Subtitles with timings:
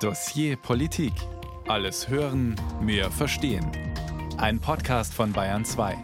[0.00, 1.14] Dossier Politik.
[1.68, 3.66] Alles hören, mehr verstehen.
[4.36, 5.96] Ein Podcast von Bayern 2.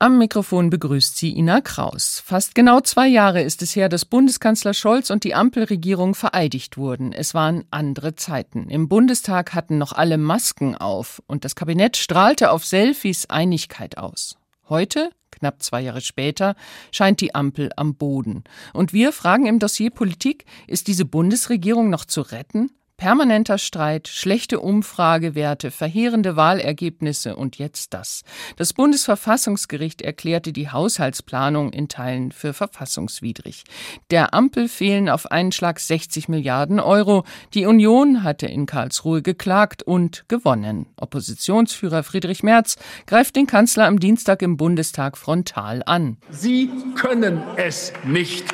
[0.00, 2.20] Am Mikrofon begrüßt sie Ina Kraus.
[2.26, 7.12] Fast genau zwei Jahre ist es her, dass Bundeskanzler Scholz und die Ampelregierung vereidigt wurden.
[7.12, 8.68] Es waren andere Zeiten.
[8.68, 14.36] Im Bundestag hatten noch alle Masken auf und das Kabinett strahlte auf Selfies Einigkeit aus.
[14.68, 16.54] Heute Knapp zwei Jahre später
[16.90, 18.44] scheint die Ampel am Boden.
[18.72, 22.70] Und wir fragen im Dossier Politik, ist diese Bundesregierung noch zu retten?
[22.98, 28.24] Permanenter Streit, schlechte Umfragewerte, verheerende Wahlergebnisse und jetzt das.
[28.56, 33.62] Das Bundesverfassungsgericht erklärte die Haushaltsplanung in Teilen für verfassungswidrig.
[34.10, 37.22] Der Ampel fehlen auf einen Schlag 60 Milliarden Euro.
[37.54, 40.86] Die Union hatte in Karlsruhe geklagt und gewonnen.
[40.96, 46.16] Oppositionsführer Friedrich Merz greift den Kanzler am Dienstag im Bundestag frontal an.
[46.30, 48.44] Sie können es nicht.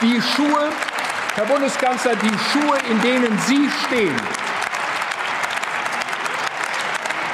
[0.00, 0.70] Die Schuhe
[1.34, 4.14] Herr Bundeskanzler, die Schuhe, in denen Sie stehen,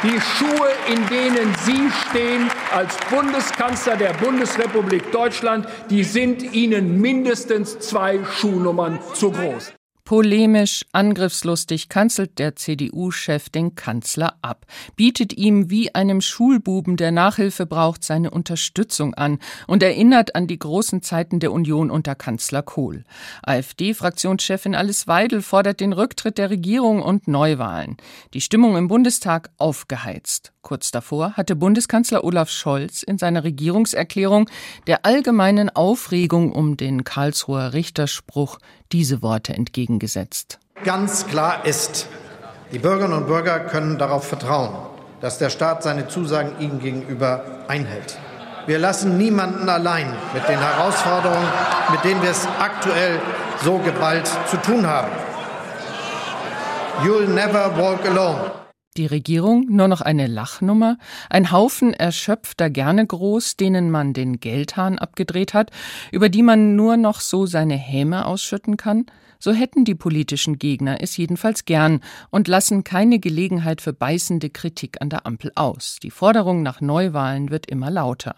[0.05, 7.81] die Schuhe, in denen Sie stehen als Bundeskanzler der Bundesrepublik Deutschland, die sind Ihnen mindestens
[7.81, 9.73] zwei Schuhnummern zu groß.
[10.09, 14.65] Polemisch, angriffslustig kanzelt der CDU-Chef den Kanzler ab,
[14.97, 20.59] bietet ihm wie einem Schulbuben, der Nachhilfe braucht, seine Unterstützung an und erinnert an die
[20.59, 23.05] großen Zeiten der Union unter Kanzler Kohl.
[23.43, 27.99] AfD-Fraktionschefin Alice Weidel fordert den Rücktritt der Regierung und Neuwahlen.
[28.33, 30.55] Die Stimmung im Bundestag aufgeheizt.
[30.63, 34.51] Kurz davor hatte Bundeskanzler Olaf Scholz in seiner Regierungserklärung
[34.87, 38.59] der allgemeinen Aufregung um den Karlsruher Richterspruch
[38.93, 39.55] diese Worte
[39.99, 40.59] entgegengesetzt.
[40.85, 42.07] Ganz klar ist,
[42.73, 44.75] die Bürgerinnen und Bürger können darauf vertrauen,
[45.21, 48.19] dass der Staat seine Zusagen ihnen gegenüber einhält.
[48.67, 51.49] Wir lassen niemanden allein mit den Herausforderungen,
[51.91, 53.19] mit denen wir es aktuell
[53.65, 55.11] so geballt zu tun haben.
[57.03, 58.51] You'll never walk alone.
[58.97, 60.99] Die Regierung nur noch eine Lachnummer,
[61.31, 65.71] ein Haufen erschöpfter gerne groß, denen man den Geldhahn abgedreht hat,
[66.11, 69.07] über die man nur noch so seine Häme ausschütten kann?
[69.39, 72.01] So hätten die politischen Gegner es jedenfalls gern
[72.31, 75.99] und lassen keine Gelegenheit für beißende Kritik an der Ampel aus.
[76.03, 78.37] Die Forderung nach Neuwahlen wird immer lauter.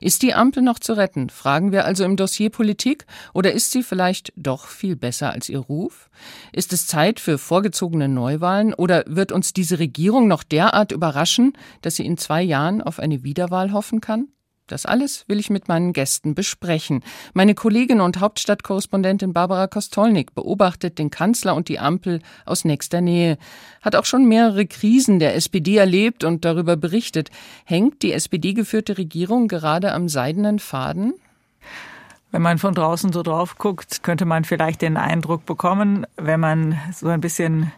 [0.00, 1.28] Ist die Ampel noch zu retten?
[1.28, 5.58] Fragen wir also im Dossier Politik oder ist sie vielleicht doch viel besser als ihr
[5.58, 6.08] Ruf?
[6.52, 11.96] Ist es Zeit für vorgezogene Neuwahlen oder wird uns diese Regierung noch derart überraschen, dass
[11.96, 14.28] sie in zwei Jahren auf eine Wiederwahl hoffen kann?
[14.68, 17.02] Das alles will ich mit meinen Gästen besprechen.
[17.32, 23.38] Meine Kollegin und Hauptstadtkorrespondentin Barbara Kostolnik beobachtet den Kanzler und die Ampel aus nächster Nähe,
[23.82, 27.30] hat auch schon mehrere Krisen der SPD erlebt und darüber berichtet.
[27.64, 31.14] Hängt die SPD-geführte Regierung gerade am seidenen Faden?
[32.30, 36.78] Wenn man von draußen so drauf guckt, könnte man vielleicht den Eindruck bekommen, wenn man
[36.92, 37.72] so ein bisschen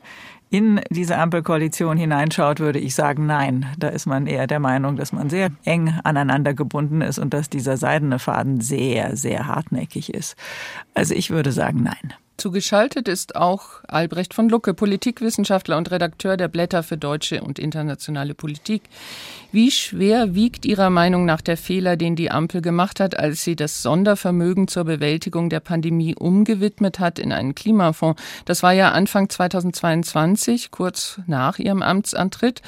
[0.51, 3.67] in diese Ampelkoalition hineinschaut, würde ich sagen, nein.
[3.79, 7.49] Da ist man eher der Meinung, dass man sehr eng aneinander gebunden ist und dass
[7.49, 10.37] dieser seidene Faden sehr, sehr hartnäckig ist.
[10.93, 12.15] Also ich würde sagen, nein.
[12.41, 18.33] Zugeschaltet ist auch Albrecht von Lucke, Politikwissenschaftler und Redakteur der Blätter für deutsche und internationale
[18.33, 18.85] Politik.
[19.53, 23.57] Wie schwer wiegt Ihrer Meinung nach der Fehler, den die Ampel gemacht hat, als sie
[23.57, 28.19] das Sondervermögen zur Bewältigung der Pandemie umgewidmet hat in einen Klimafonds?
[28.47, 32.63] Das war ja Anfang 2022, kurz nach ihrem Amtsantritt.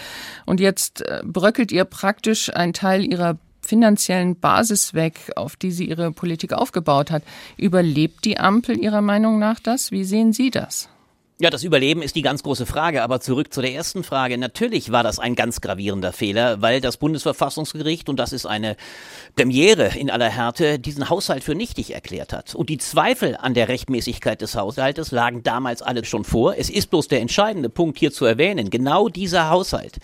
[0.45, 5.89] Und jetzt äh, bröckelt ihr praktisch ein Teil ihrer finanziellen Basis weg, auf die sie
[5.89, 7.23] ihre Politik aufgebaut hat.
[7.57, 9.91] Überlebt die Ampel Ihrer Meinung nach das?
[9.91, 10.89] Wie sehen Sie das?
[11.43, 13.03] Ja, das Überleben ist die ganz große Frage.
[13.03, 14.39] Aber zurück zu der ersten Frage.
[14.39, 18.77] Natürlich war das ein ganz gravierender Fehler, weil das Bundesverfassungsgericht, und das ist eine
[19.35, 22.55] Premiere in aller Härte, diesen Haushalt für nichtig erklärt hat.
[22.55, 26.55] Und die Zweifel an der Rechtmäßigkeit des Haushaltes lagen damals alle schon vor.
[26.57, 28.71] Es ist bloß der entscheidende Punkt hier zu erwähnen.
[28.71, 29.99] Genau dieser Haushalt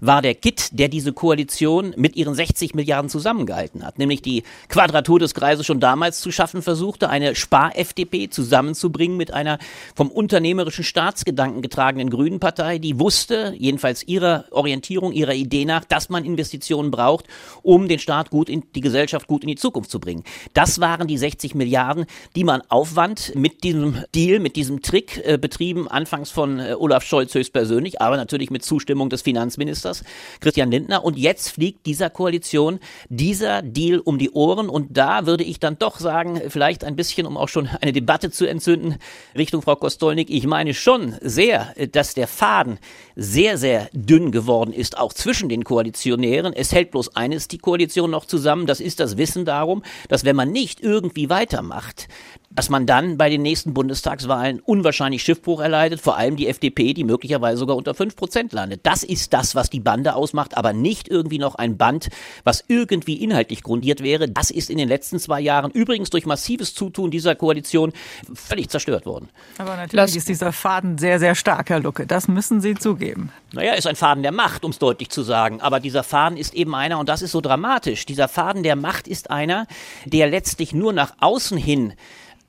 [0.00, 3.98] war der Kit, der diese Koalition mit ihren 60 Milliarden zusammengehalten hat.
[3.98, 9.58] Nämlich die Quadratur des Kreises schon damals zu schaffen versuchte, eine Spar-FDP zusammenzubringen mit einer
[9.94, 16.08] vom unternehmerischen Staatsgedanken getragenen Grünen Partei, die wusste, jedenfalls ihrer Orientierung, ihrer Idee nach, dass
[16.08, 17.26] man Investitionen braucht,
[17.62, 20.24] um den Staat gut in die Gesellschaft gut in die Zukunft zu bringen.
[20.54, 22.06] Das waren die 60 Milliarden,
[22.36, 27.04] die man aufwand mit diesem Deal, mit diesem Trick äh, betrieben, anfangs von äh, Olaf
[27.04, 30.04] Scholz höchstpersönlich, aber natürlich mit Zustimmung des Finanzministers Ministers
[30.40, 31.04] Christian Lindner.
[31.04, 34.68] Und jetzt fliegt dieser Koalition dieser Deal um die Ohren.
[34.68, 38.30] Und da würde ich dann doch sagen, vielleicht ein bisschen, um auch schon eine Debatte
[38.30, 38.96] zu entzünden,
[39.36, 40.30] Richtung Frau Kostolnik.
[40.30, 42.78] Ich meine schon sehr, dass der Faden
[43.16, 46.52] sehr, sehr dünn geworden ist, auch zwischen den Koalitionären.
[46.54, 48.66] Es hält bloß eines die Koalition noch zusammen.
[48.66, 52.08] Das ist das Wissen darum, dass wenn man nicht irgendwie weitermacht,
[52.52, 57.04] dass man dann bei den nächsten Bundestagswahlen unwahrscheinlich Schiffbruch erleidet, vor allem die FDP, die
[57.04, 58.80] möglicherweise sogar unter 5 Prozent landet.
[58.82, 62.08] Das ist das, was die Bande ausmacht, aber nicht irgendwie noch ein Band,
[62.42, 64.28] was irgendwie inhaltlich grundiert wäre.
[64.28, 67.92] Das ist in den letzten zwei Jahren übrigens durch massives Zutun dieser Koalition
[68.34, 69.28] völlig zerstört worden.
[69.58, 72.04] Aber natürlich Lass ist dieser Faden sehr, sehr stark, Herr Lucke.
[72.04, 73.30] Das müssen Sie zugeben.
[73.52, 75.60] Naja, ist ein Faden der Macht, um es deutlich zu sagen.
[75.60, 79.06] Aber dieser Faden ist eben einer, und das ist so dramatisch, dieser Faden der Macht
[79.06, 79.68] ist einer,
[80.04, 81.92] der letztlich nur nach außen hin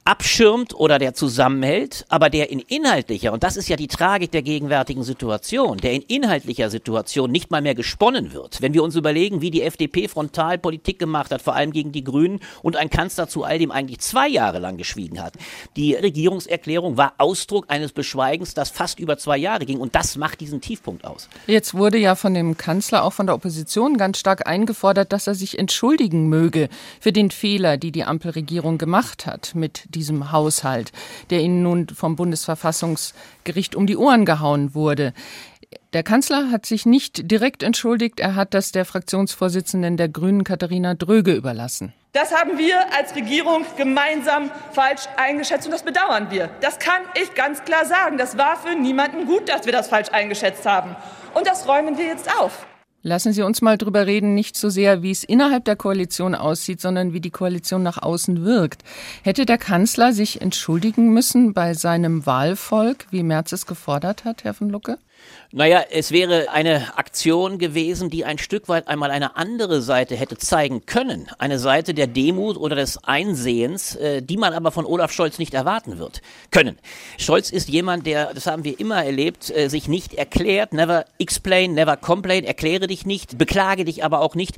[0.03, 4.41] abschirmt oder der zusammenhält, aber der in inhaltlicher, und das ist ja die Tragik der
[4.41, 8.61] gegenwärtigen Situation, der in inhaltlicher Situation nicht mal mehr gesponnen wird.
[8.61, 12.03] Wenn wir uns überlegen, wie die FDP frontal Politik gemacht hat, vor allem gegen die
[12.03, 15.33] Grünen und ein Kanzler zu all dem eigentlich zwei Jahre lang geschwiegen hat.
[15.75, 20.41] Die Regierungserklärung war Ausdruck eines Beschweigens, das fast über zwei Jahre ging und das macht
[20.41, 21.29] diesen Tiefpunkt aus.
[21.45, 25.35] Jetzt wurde ja von dem Kanzler, auch von der Opposition ganz stark eingefordert, dass er
[25.35, 26.69] sich entschuldigen möge
[26.99, 30.91] für den Fehler, die die Ampelregierung gemacht hat mit diesem Haushalt,
[31.29, 35.13] der Ihnen nun vom Bundesverfassungsgericht um die Ohren gehauen wurde.
[35.93, 40.93] Der Kanzler hat sich nicht direkt entschuldigt, er hat das der Fraktionsvorsitzenden der Grünen Katharina
[40.93, 41.93] Dröge überlassen.
[42.13, 46.49] Das haben wir als Regierung gemeinsam falsch eingeschätzt und das bedauern wir.
[46.59, 48.17] Das kann ich ganz klar sagen.
[48.17, 50.95] Das war für niemanden gut, dass wir das falsch eingeschätzt haben.
[51.33, 52.65] Und das räumen wir jetzt auf.
[53.03, 56.79] Lassen Sie uns mal drüber reden, nicht so sehr, wie es innerhalb der Koalition aussieht,
[56.79, 58.83] sondern wie die Koalition nach außen wirkt.
[59.23, 64.53] Hätte der Kanzler sich entschuldigen müssen bei seinem Wahlvolk, wie Merz es gefordert hat, Herr
[64.53, 64.99] von Lucke?
[65.53, 70.37] Naja, es wäre eine Aktion gewesen, die ein Stück weit einmal eine andere Seite hätte
[70.37, 71.27] zeigen können.
[71.39, 75.53] Eine Seite der Demut oder des Einsehens, äh, die man aber von Olaf Scholz nicht
[75.53, 76.21] erwarten wird
[76.51, 76.77] können.
[77.17, 81.73] Scholz ist jemand, der, das haben wir immer erlebt, äh, sich nicht erklärt, never explain,
[81.73, 84.55] never complain, erkläre dich nicht, beklage dich aber auch nicht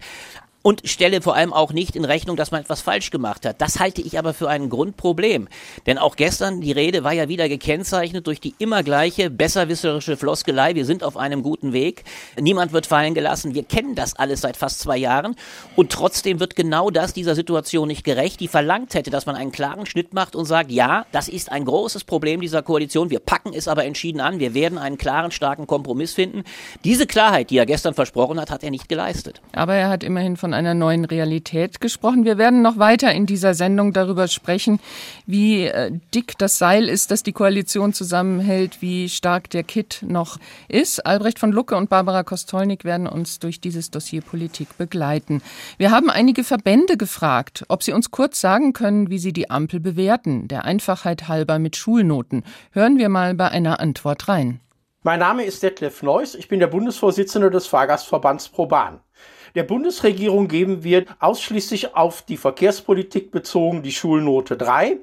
[0.63, 3.61] und stelle vor allem auch nicht in Rechnung, dass man etwas falsch gemacht hat.
[3.61, 5.47] Das halte ich aber für ein Grundproblem.
[5.85, 10.73] Denn auch gestern, die Rede war ja wieder gekennzeichnet durch die immer gleiche besserwisserische Floskelei.
[10.73, 12.05] Wir sind auf einem guten Weg.
[12.39, 13.53] Niemand wird fallen gelassen.
[13.53, 15.35] Wir kennen das alles seit fast zwei Jahren.
[15.75, 19.51] Und trotzdem wird genau das dieser Situation nicht gerecht, die verlangt hätte, dass man einen
[19.51, 23.09] klaren Schnitt macht und sagt, ja, das ist ein großes Problem dieser Koalition.
[23.09, 24.39] Wir packen es aber entschieden an.
[24.39, 26.43] Wir werden einen klaren, starken Kompromiss finden.
[26.85, 29.41] Diese Klarheit, die er gestern versprochen hat, hat er nicht geleistet.
[29.51, 32.25] Aber er hat immerhin von einer neuen Realität gesprochen.
[32.25, 34.79] Wir werden noch weiter in dieser Sendung darüber sprechen,
[35.25, 40.37] wie äh, dick das Seil ist, das die Koalition zusammenhält, wie stark der Kit noch
[40.67, 41.05] ist.
[41.05, 45.41] Albrecht von Lucke und Barbara Kostolnik werden uns durch dieses Dossier Politik begleiten.
[45.77, 49.79] Wir haben einige Verbände gefragt, ob sie uns kurz sagen können, wie sie die Ampel
[49.79, 52.43] bewerten, der Einfachheit halber mit Schulnoten.
[52.71, 54.59] Hören wir mal bei einer Antwort rein.
[55.05, 59.01] Mein Name ist Detlef Neuss, ich bin der Bundesvorsitzende des Fahrgastverbands ProBahn.
[59.55, 64.97] Der Bundesregierung geben wir ausschließlich auf die Verkehrspolitik bezogen die Schulnote 3.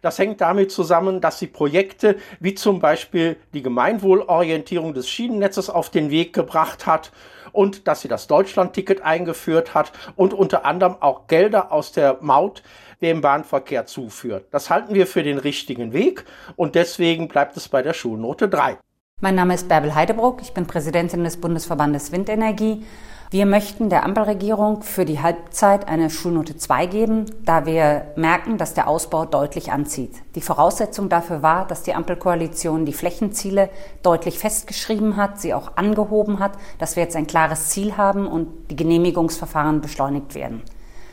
[0.00, 5.90] Das hängt damit zusammen, dass sie Projekte wie zum Beispiel die Gemeinwohlorientierung des Schienennetzes auf
[5.90, 7.10] den Weg gebracht hat
[7.50, 12.62] und dass sie das Deutschlandticket eingeführt hat und unter anderem auch Gelder aus der Maut
[13.00, 14.46] dem Bahnverkehr zuführt.
[14.52, 16.24] Das halten wir für den richtigen Weg
[16.54, 18.78] und deswegen bleibt es bei der Schulnote 3.
[19.22, 22.84] Mein Name ist Bärbel Heidebruck, ich bin Präsidentin des Bundesverbandes Windenergie
[23.30, 28.72] wir möchten der Ampelregierung für die Halbzeit eine Schulnote 2 geben, da wir merken, dass
[28.72, 30.12] der Ausbau deutlich anzieht.
[30.36, 33.68] Die Voraussetzung dafür war, dass die Ampelkoalition die Flächenziele
[34.04, 38.70] deutlich festgeschrieben hat, sie auch angehoben hat, dass wir jetzt ein klares Ziel haben und
[38.70, 40.62] die Genehmigungsverfahren beschleunigt werden.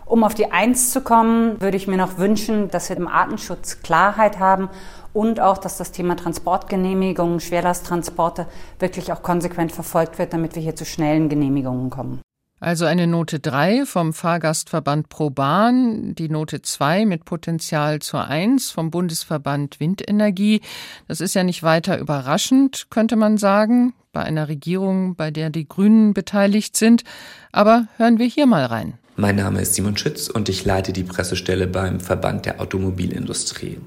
[0.06, 3.82] Um auf die Eins zu kommen, würde ich mir noch wünschen, dass wir im Artenschutz
[3.82, 4.70] Klarheit haben
[5.14, 8.48] und auch, dass das Thema Transportgenehmigungen, Schwerlasttransporte
[8.80, 12.22] wirklich auch konsequent verfolgt wird, damit wir hier zu schnellen Genehmigungen kommen.
[12.60, 18.90] Also eine Note 3 vom Fahrgastverband ProBahn, die Note 2 mit Potenzial zur 1 vom
[18.90, 20.62] Bundesverband Windenergie.
[21.10, 25.68] Das ist ja nicht weiter überraschend, könnte man sagen, bei einer Regierung, bei der die
[25.68, 27.04] Grünen beteiligt sind.
[27.52, 28.98] Aber hören wir hier mal rein.
[29.18, 33.78] Mein Name ist Simon Schütz und ich leite die Pressestelle beim Verband der Automobilindustrie.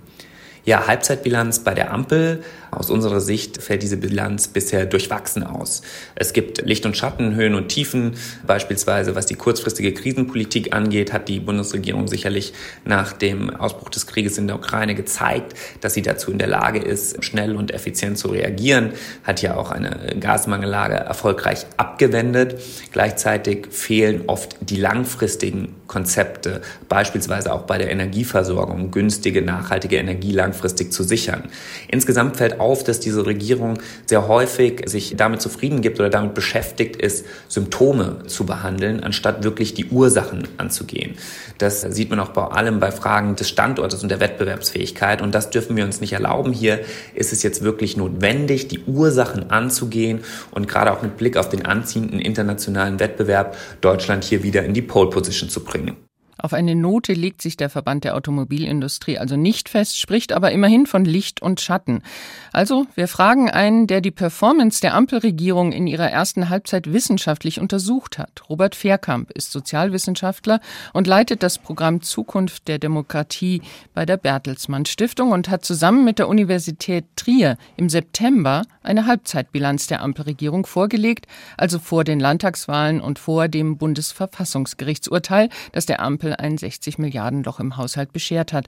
[0.66, 2.42] Ja, Halbzeitbilanz bei der Ampel.
[2.76, 5.80] Aus unserer Sicht fällt diese Bilanz bisher durchwachsen aus.
[6.14, 8.16] Es gibt Licht und Schatten, Höhen und Tiefen.
[8.47, 12.52] Beispielsweise, was die kurzfristige Krisenpolitik angeht, hat die Bundesregierung sicherlich
[12.85, 16.78] nach dem Ausbruch des Krieges in der Ukraine gezeigt, dass sie dazu in der Lage
[16.78, 18.92] ist, schnell und effizient zu reagieren.
[19.25, 22.61] Hat ja auch eine Gasmangellage erfolgreich abgewendet.
[22.92, 30.92] Gleichzeitig fehlen oft die langfristigen Konzepte, beispielsweise auch bei der Energieversorgung, günstige, nachhaltige Energie langfristig
[30.92, 31.45] zu sichern.
[31.88, 36.96] Insgesamt fällt auf, dass diese Regierung sehr häufig sich damit zufrieden gibt oder damit beschäftigt
[36.96, 41.14] ist, Symptome zu behandeln, anstatt wirklich die Ursachen anzugehen.
[41.58, 45.23] Das sieht man auch bei allem bei Fragen des Standortes und der Wettbewerbsfähigkeit.
[45.23, 46.52] Und das dürfen wir uns nicht erlauben.
[46.52, 46.80] Hier
[47.14, 50.20] ist es jetzt wirklich notwendig, die Ursachen anzugehen
[50.50, 54.82] und gerade auch mit Blick auf den anziehenden internationalen Wettbewerb Deutschland hier wieder in die
[54.82, 56.05] Pole Position zu bringen.
[56.46, 60.86] Auf eine Note legt sich der Verband der Automobilindustrie also nicht fest, spricht aber immerhin
[60.86, 62.04] von Licht und Schatten.
[62.52, 68.16] Also, wir fragen einen, der die Performance der Ampelregierung in ihrer ersten Halbzeit wissenschaftlich untersucht
[68.16, 68.48] hat.
[68.48, 70.60] Robert Fairkamp ist Sozialwissenschaftler
[70.92, 73.60] und leitet das Programm Zukunft der Demokratie
[73.92, 79.88] bei der Bertelsmann Stiftung und hat zusammen mit der Universität Trier im September eine Halbzeitbilanz
[79.88, 81.26] der Ampelregierung vorgelegt,
[81.56, 87.61] also vor den Landtagswahlen und vor dem Bundesverfassungsgerichtsurteil, das der Ampel Ein 60 Milliarden Loch
[87.61, 88.66] im Haushalt beschert hat.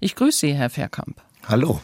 [0.00, 1.20] Ich grüße Sie, Herr Verkamp.
[1.48, 1.80] Hallo.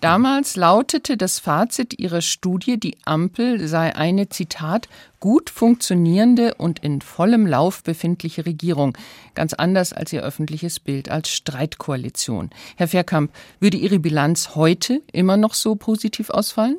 [0.00, 7.02] Damals lautete das Fazit Ihrer Studie, die Ampel sei eine, Zitat, gut funktionierende und in
[7.02, 8.96] vollem Lauf befindliche Regierung,
[9.34, 12.48] ganz anders als Ihr öffentliches Bild als Streitkoalition.
[12.76, 16.78] Herr Verkamp, würde Ihre Bilanz heute immer noch so positiv ausfallen?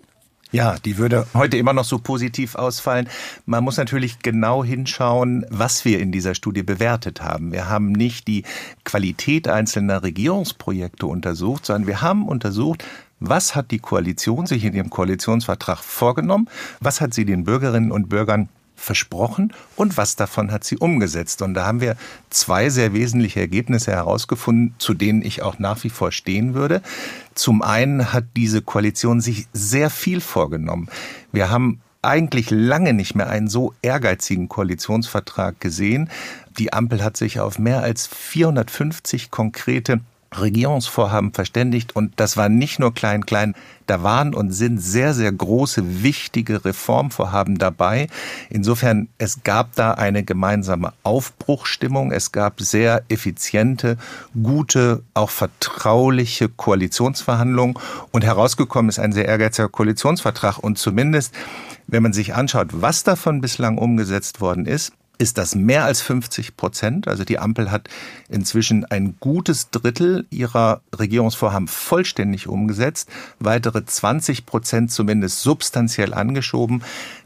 [0.54, 3.08] Ja, die würde heute immer noch so positiv ausfallen.
[3.46, 7.54] Man muss natürlich genau hinschauen, was wir in dieser Studie bewertet haben.
[7.54, 8.44] Wir haben nicht die
[8.84, 12.84] Qualität einzelner Regierungsprojekte untersucht, sondern wir haben untersucht,
[13.22, 16.50] was hat die Koalition sich in ihrem Koalitionsvertrag vorgenommen?
[16.82, 18.50] Was hat sie den Bürgerinnen und Bürgern
[18.82, 21.42] versprochen und was davon hat sie umgesetzt.
[21.42, 21.96] Und da haben wir
[22.30, 26.82] zwei sehr wesentliche Ergebnisse herausgefunden, zu denen ich auch nach wie vor stehen würde.
[27.36, 30.90] Zum einen hat diese Koalition sich sehr viel vorgenommen.
[31.32, 36.10] Wir haben eigentlich lange nicht mehr einen so ehrgeizigen Koalitionsvertrag gesehen.
[36.58, 40.02] Die Ampel hat sich auf mehr als 450 konkrete
[40.38, 41.96] Regierungsvorhaben verständigt.
[41.96, 43.56] Und das war nicht nur klein klein,
[43.88, 48.08] da waren und sind sehr sehr große wichtige Reformvorhaben dabei.
[48.50, 53.98] Insofern es gab da eine gemeinsame Aufbruchstimmung, es gab sehr effiziente,
[54.42, 57.78] gute, auch vertrauliche Koalitionsverhandlungen.
[58.12, 60.58] Und herausgekommen ist ein sehr ehrgeiziger Koalitionsvertrag.
[60.60, 61.34] Und zumindest
[61.92, 66.58] wenn man sich anschaut, was davon bislang umgesetzt worden ist, ist das mehr als 50
[66.58, 67.08] Prozent.
[67.08, 67.90] Also die Ampel hat
[68.30, 76.84] inzwischen ein gutes Drittel ihrer Regierungsvorhaben vollständig umgesetzt, weitere 20 Prozent zumindest substanziell angeschoben.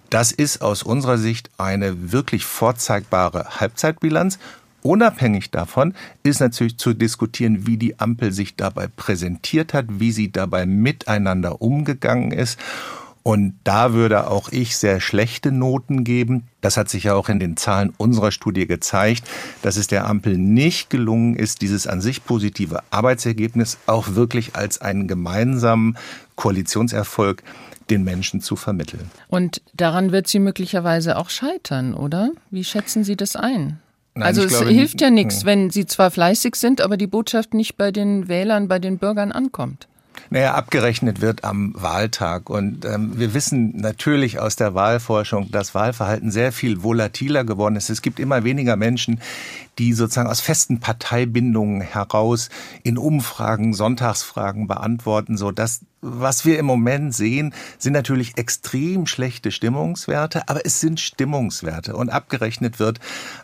[0.09, 4.39] Das ist aus unserer Sicht eine wirklich vorzeigbare Halbzeitbilanz.
[4.81, 10.31] Unabhängig davon ist natürlich zu diskutieren, wie die Ampel sich dabei präsentiert hat, wie sie
[10.31, 12.59] dabei miteinander umgegangen ist.
[13.27, 16.43] Und da würde auch ich sehr schlechte Noten geben.
[16.61, 19.23] Das hat sich ja auch in den Zahlen unserer Studie gezeigt,
[19.63, 24.79] dass es der Ampel nicht gelungen ist, dieses an sich positive Arbeitsergebnis auch wirklich als
[24.79, 25.97] einen gemeinsamen
[26.35, 27.41] Koalitionserfolg
[27.89, 29.09] den Menschen zu vermitteln.
[29.27, 32.29] Und daran wird sie möglicherweise auch scheitern, oder?
[32.51, 33.79] Wie schätzen Sie das ein?
[34.13, 35.45] Nein, also es hilft ja nichts, hm.
[35.47, 39.31] wenn Sie zwar fleißig sind, aber die Botschaft nicht bei den Wählern, bei den Bürgern
[39.31, 39.87] ankommt.
[40.29, 42.49] Naja, abgerechnet wird am Wahltag.
[42.49, 47.89] Und ähm, wir wissen natürlich aus der Wahlforschung, dass Wahlverhalten sehr viel volatiler geworden ist.
[47.89, 49.21] Es gibt immer weniger Menschen,
[49.77, 52.49] die sozusagen aus festen Parteibindungen heraus
[52.83, 59.49] in Umfragen, Sonntagsfragen beantworten, so dass was wir im Moment sehen, sind natürlich extrem schlechte
[59.51, 62.99] Stimmungswerte, aber es sind Stimmungswerte und abgerechnet wird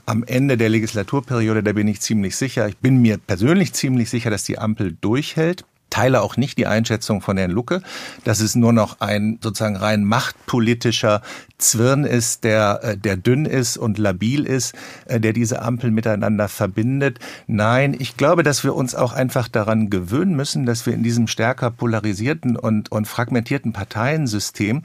[0.05, 4.29] am Ende der Legislaturperiode, da bin ich ziemlich sicher, ich bin mir persönlich ziemlich sicher,
[4.29, 7.83] dass die Ampel durchhält teile auch nicht die Einschätzung von Herrn Lucke,
[8.23, 11.21] dass es nur noch ein sozusagen rein machtpolitischer
[11.59, 14.73] Zwirn ist, der, äh, der dünn ist und labil ist,
[15.05, 17.19] äh, der diese Ampel miteinander verbindet.
[17.45, 21.27] Nein, ich glaube, dass wir uns auch einfach daran gewöhnen müssen, dass wir in diesem
[21.27, 24.81] stärker polarisierten und, und fragmentierten Parteiensystem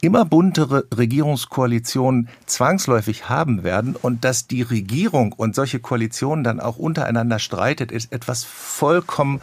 [0.00, 6.76] immer buntere Regierungskoalitionen zwangsläufig haben werden und dass die Regierung und solche Koalitionen dann auch
[6.76, 9.40] untereinander streitet, ist etwas vollkommen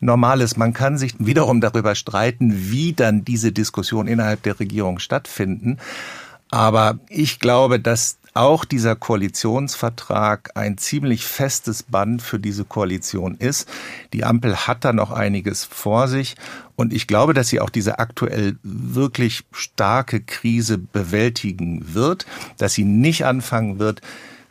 [0.00, 0.56] Normales.
[0.56, 5.78] Man kann sich wiederum darüber streiten, wie dann diese Diskussionen innerhalb der Regierung stattfinden.
[6.50, 13.68] Aber ich glaube, dass auch dieser Koalitionsvertrag ein ziemlich festes Band für diese Koalition ist.
[14.12, 16.36] Die Ampel hat da noch einiges vor sich
[16.76, 22.26] und ich glaube, dass sie auch diese aktuell wirklich starke Krise bewältigen wird,
[22.58, 24.02] dass sie nicht anfangen wird,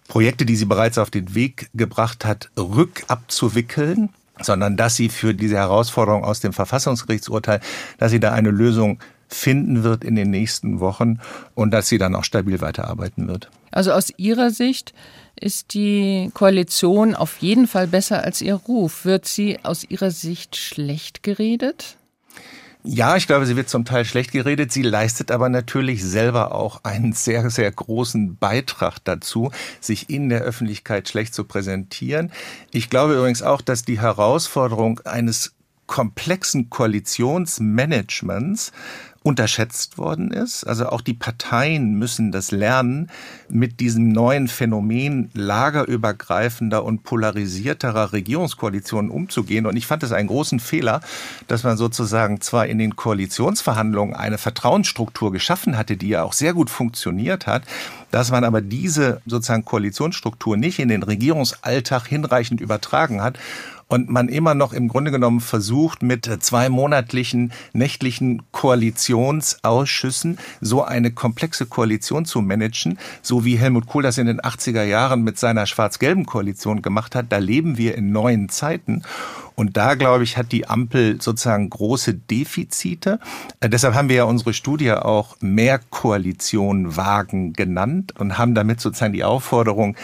[0.09, 4.09] Projekte, die sie bereits auf den Weg gebracht hat, rückabzuwickeln,
[4.41, 7.59] sondern dass sie für diese Herausforderung aus dem Verfassungsgerichtsurteil,
[7.97, 11.19] dass sie da eine Lösung finden wird in den nächsten Wochen
[11.53, 13.49] und dass sie dann auch stabil weiterarbeiten wird.
[13.71, 14.93] Also aus Ihrer Sicht
[15.39, 19.05] ist die Koalition auf jeden Fall besser als ihr Ruf.
[19.05, 21.96] Wird sie aus Ihrer Sicht schlecht geredet?
[22.89, 24.71] Ja, ich glaube, sie wird zum Teil schlecht geredet.
[24.71, 29.51] Sie leistet aber natürlich selber auch einen sehr, sehr großen Beitrag dazu,
[29.81, 32.31] sich in der Öffentlichkeit schlecht zu präsentieren.
[32.71, 35.53] Ich glaube übrigens auch, dass die Herausforderung eines
[35.85, 38.71] komplexen Koalitionsmanagements
[39.27, 40.63] unterschätzt worden ist.
[40.63, 43.09] Also auch die Parteien müssen das lernen,
[43.49, 49.65] mit diesem neuen Phänomen lagerübergreifender und polarisierterer Regierungskoalitionen umzugehen.
[49.65, 51.01] Und ich fand es einen großen Fehler,
[51.47, 56.53] dass man sozusagen zwar in den Koalitionsverhandlungen eine Vertrauensstruktur geschaffen hatte, die ja auch sehr
[56.53, 57.63] gut funktioniert hat,
[58.11, 63.37] dass man aber diese sozusagen Koalitionsstruktur nicht in den Regierungsalltag hinreichend übertragen hat
[63.87, 71.11] und man immer noch im Grunde genommen versucht, mit zwei monatlichen nächtlichen Koalitionsausschüssen so eine
[71.11, 75.65] komplexe Koalition zu managen, so wie Helmut Kohl das in den 80er Jahren mit seiner
[75.65, 77.27] schwarz-gelben Koalition gemacht hat.
[77.29, 79.03] Da leben wir in neuen Zeiten.
[79.55, 83.19] Und da, glaube ich, hat die Ampel sozusagen große Defizite.
[83.59, 88.81] Äh, deshalb haben wir ja unsere Studie auch mehr Koalition wagen genannt und haben damit
[88.81, 89.95] sozusagen die Aufforderung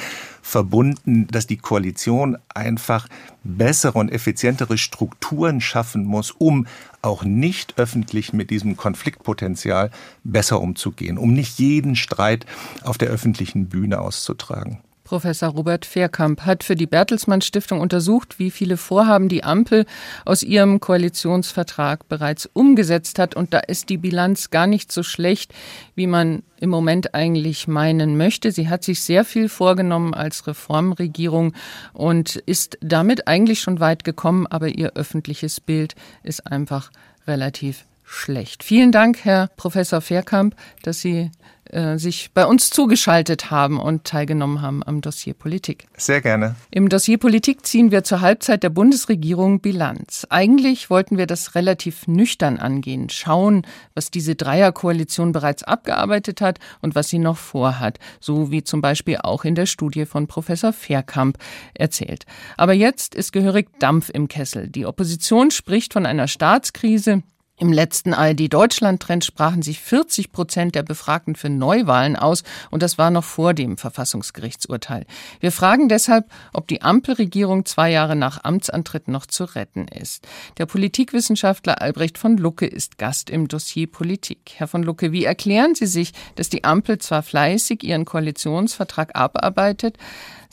[0.43, 3.07] verbunden, dass die Koalition einfach
[3.43, 6.67] bessere und effizientere Strukturen schaffen muss, um
[7.01, 9.89] auch nicht öffentlich mit diesem Konfliktpotenzial
[10.23, 12.45] besser umzugehen, um nicht jeden Streit
[12.83, 14.79] auf der öffentlichen Bühne auszutragen.
[15.13, 19.85] Professor Robert Fairkamp hat für die Bertelsmann Stiftung untersucht, wie viele Vorhaben die Ampel
[20.25, 23.35] aus ihrem Koalitionsvertrag bereits umgesetzt hat.
[23.35, 25.53] Und da ist die Bilanz gar nicht so schlecht,
[25.93, 28.51] wie man im Moment eigentlich meinen möchte.
[28.51, 31.53] Sie hat sich sehr viel vorgenommen als Reformregierung
[31.93, 35.93] und ist damit eigentlich schon weit gekommen, aber ihr öffentliches Bild
[36.23, 36.89] ist einfach
[37.27, 38.63] relativ schlecht.
[38.63, 41.31] Vielen Dank, Herr Professor Fairkamp, dass Sie
[41.73, 45.87] äh, sich bei uns zugeschaltet haben und teilgenommen haben am Dossier Politik.
[45.97, 46.55] Sehr gerne.
[46.69, 50.27] Im Dossier Politik ziehen wir zur Halbzeit der Bundesregierung Bilanz.
[50.29, 53.65] Eigentlich wollten wir das relativ nüchtern angehen, schauen,
[53.95, 59.17] was diese Dreierkoalition bereits abgearbeitet hat und was sie noch vorhat, so wie zum Beispiel
[59.23, 61.37] auch in der Studie von Professor Fairkamp
[61.73, 62.25] erzählt.
[62.57, 64.67] Aber jetzt ist gehörig Dampf im Kessel.
[64.67, 67.23] Die Opposition spricht von einer Staatskrise,
[67.59, 73.11] im letzten ARD-Deutschland-Trend sprachen sich 40 Prozent der Befragten für Neuwahlen aus und das war
[73.11, 75.05] noch vor dem Verfassungsgerichtsurteil.
[75.39, 80.27] Wir fragen deshalb, ob die Ampelregierung zwei Jahre nach Amtsantritt noch zu retten ist.
[80.57, 84.53] Der Politikwissenschaftler Albrecht von Lucke ist Gast im Dossier Politik.
[84.55, 89.97] Herr von Lucke, wie erklären Sie sich, dass die Ampel zwar fleißig ihren Koalitionsvertrag abarbeitet,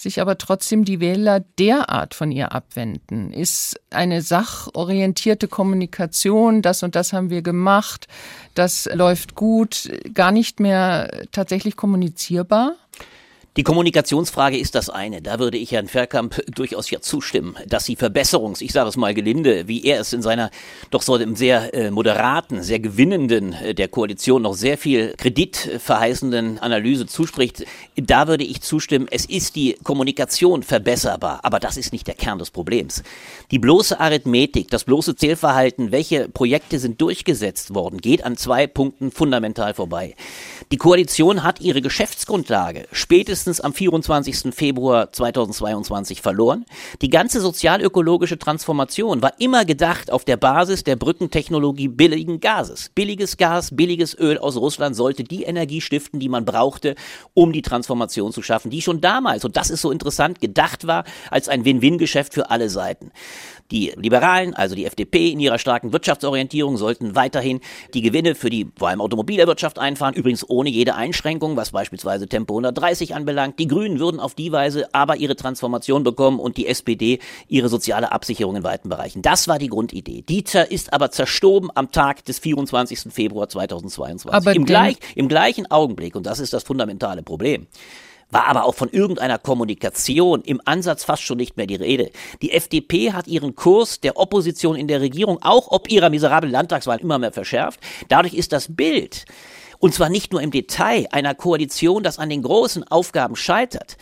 [0.00, 3.32] sich aber trotzdem die Wähler derart von ihr abwenden?
[3.32, 8.08] Ist eine sachorientierte Kommunikation, das und das haben wir gemacht,
[8.54, 12.74] das läuft gut, gar nicht mehr tatsächlich kommunizierbar?
[13.56, 15.22] Die Kommunikationsfrage ist das eine.
[15.22, 19.12] Da würde ich Herrn Verkamp durchaus ja zustimmen, dass sie Verbesserungs, ich sage es mal
[19.12, 20.52] gelinde, wie er es in seiner
[20.92, 26.60] doch so einem sehr äh, moderaten, sehr gewinnenden äh, der Koalition noch sehr viel kreditverheißenden
[26.60, 27.64] Analyse zuspricht,
[27.96, 32.38] da würde ich zustimmen, es ist die Kommunikation verbesserbar, aber das ist nicht der Kern
[32.38, 33.02] des Problems.
[33.50, 39.10] Die bloße Arithmetik, das bloße Zählverhalten, welche Projekte sind durchgesetzt worden, geht an zwei Punkten
[39.10, 40.14] fundamental vorbei.
[40.70, 44.54] Die Koalition hat ihre Geschäftsgrundlage spätestens am 24.
[44.54, 46.66] Februar 2022 verloren.
[47.02, 52.90] Die ganze sozialökologische Transformation war immer gedacht auf der Basis der Brückentechnologie billigen Gases.
[52.94, 56.94] Billiges Gas, billiges Öl aus Russland sollte die Energie stiften, die man brauchte,
[57.34, 61.04] um die Transformation zu schaffen, die schon damals, und das ist so interessant, gedacht war
[61.30, 63.10] als ein Win-Win-Geschäft für alle Seiten.
[63.70, 67.60] Die Liberalen, also die FDP in ihrer starken Wirtschaftsorientierung, sollten weiterhin
[67.94, 72.54] die Gewinne für die vor allem Automobilwirtschaft einfahren, übrigens ohne jede Einschränkung, was beispielsweise Tempo
[72.54, 73.58] 130 anbelangt.
[73.58, 78.12] Die Grünen würden auf die Weise aber ihre Transformation bekommen und die SPD ihre soziale
[78.12, 79.22] Absicherung in weiten Bereichen.
[79.22, 80.22] Das war die Grundidee.
[80.22, 83.12] Die ist aber zerstoben am Tag des 24.
[83.12, 84.32] Februar 2022.
[84.32, 87.66] Aber Im, gleich, Im gleichen Augenblick, und das ist das fundamentale Problem,
[88.30, 92.10] war aber auch von irgendeiner Kommunikation im Ansatz fast schon nicht mehr die Rede.
[92.42, 97.00] Die FDP hat ihren Kurs der Opposition in der Regierung auch ob ihrer miserablen Landtagswahl
[97.00, 97.80] immer mehr verschärft.
[98.08, 99.24] Dadurch ist das Bild,
[99.78, 103.96] und zwar nicht nur im Detail, einer Koalition, das an den großen Aufgaben scheitert,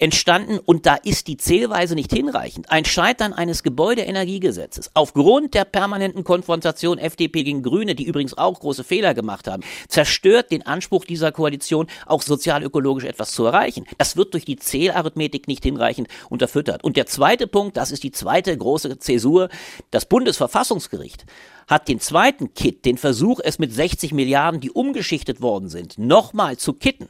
[0.00, 2.70] entstanden und da ist die Zählweise nicht hinreichend.
[2.70, 8.82] Ein Scheitern eines Gebäudeenergiegesetzes aufgrund der permanenten Konfrontation FDP gegen Grüne, die übrigens auch große
[8.82, 13.84] Fehler gemacht haben, zerstört den Anspruch dieser Koalition, auch sozialökologisch etwas zu erreichen.
[13.98, 16.82] Das wird durch die Zählarithmetik nicht hinreichend unterfüttert.
[16.82, 19.50] Und der zweite Punkt, das ist die zweite große Zäsur,
[19.90, 21.26] das Bundesverfassungsgericht
[21.70, 26.56] hat den zweiten Kit, den Versuch, es mit 60 Milliarden, die umgeschichtet worden sind, nochmal
[26.56, 27.08] zu kitten,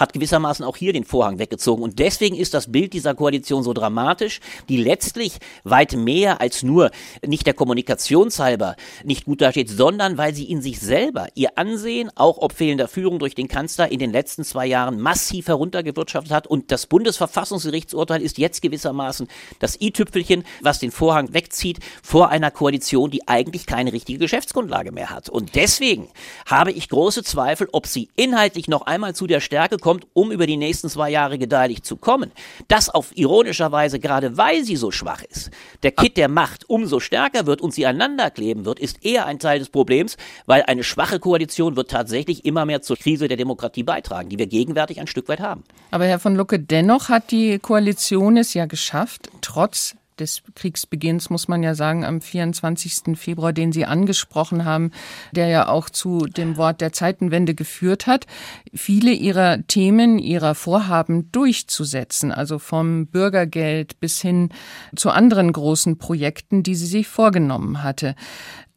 [0.00, 1.82] hat gewissermaßen auch hier den Vorhang weggezogen.
[1.82, 6.90] Und deswegen ist das Bild dieser Koalition so dramatisch, die letztlich weit mehr als nur
[7.24, 12.38] nicht der Kommunikationshalber nicht gut dasteht, sondern weil sie in sich selber ihr Ansehen, auch
[12.38, 16.46] ob fehlender Führung durch den Kanzler, in den letzten zwei Jahren massiv heruntergewirtschaftet hat.
[16.46, 23.10] Und das Bundesverfassungsgerichtsurteil ist jetzt gewissermaßen das i-Tüpfelchen, was den Vorhang wegzieht vor einer Koalition,
[23.10, 25.28] die eigentlich keine richtige Geschäftsgrundlage mehr hat.
[25.28, 26.08] Und deswegen
[26.46, 30.46] habe ich große Zweifel, ob sie inhaltlich noch einmal zu der Stärke kommt, um über
[30.46, 32.30] die nächsten zwei Jahre gedeihlich zu kommen.
[32.68, 35.50] Das auf ironischerweise gerade weil sie so schwach ist,
[35.82, 39.38] der Kit der Macht umso stärker wird und sie einander kleben wird, ist eher ein
[39.38, 43.82] Teil des Problems, weil eine schwache Koalition wird tatsächlich immer mehr zur Krise der Demokratie
[43.82, 45.64] beitragen, die wir gegenwärtig ein Stück weit haben.
[45.90, 51.48] Aber Herr von Lucke, dennoch hat die Koalition es ja geschafft, trotz des Kriegsbeginns, muss
[51.48, 53.16] man ja sagen, am 24.
[53.16, 54.92] Februar, den Sie angesprochen haben,
[55.32, 58.26] der ja auch zu dem Wort der Zeitenwende geführt hat,
[58.74, 64.50] viele Ihrer Themen, Ihrer Vorhaben durchzusetzen, also vom Bürgergeld bis hin
[64.94, 68.14] zu anderen großen Projekten, die sie sich vorgenommen hatte.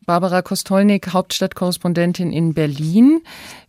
[0.06, 3.22] Barbara Kostolnik, Hauptstadtkorrespondentin in Berlin.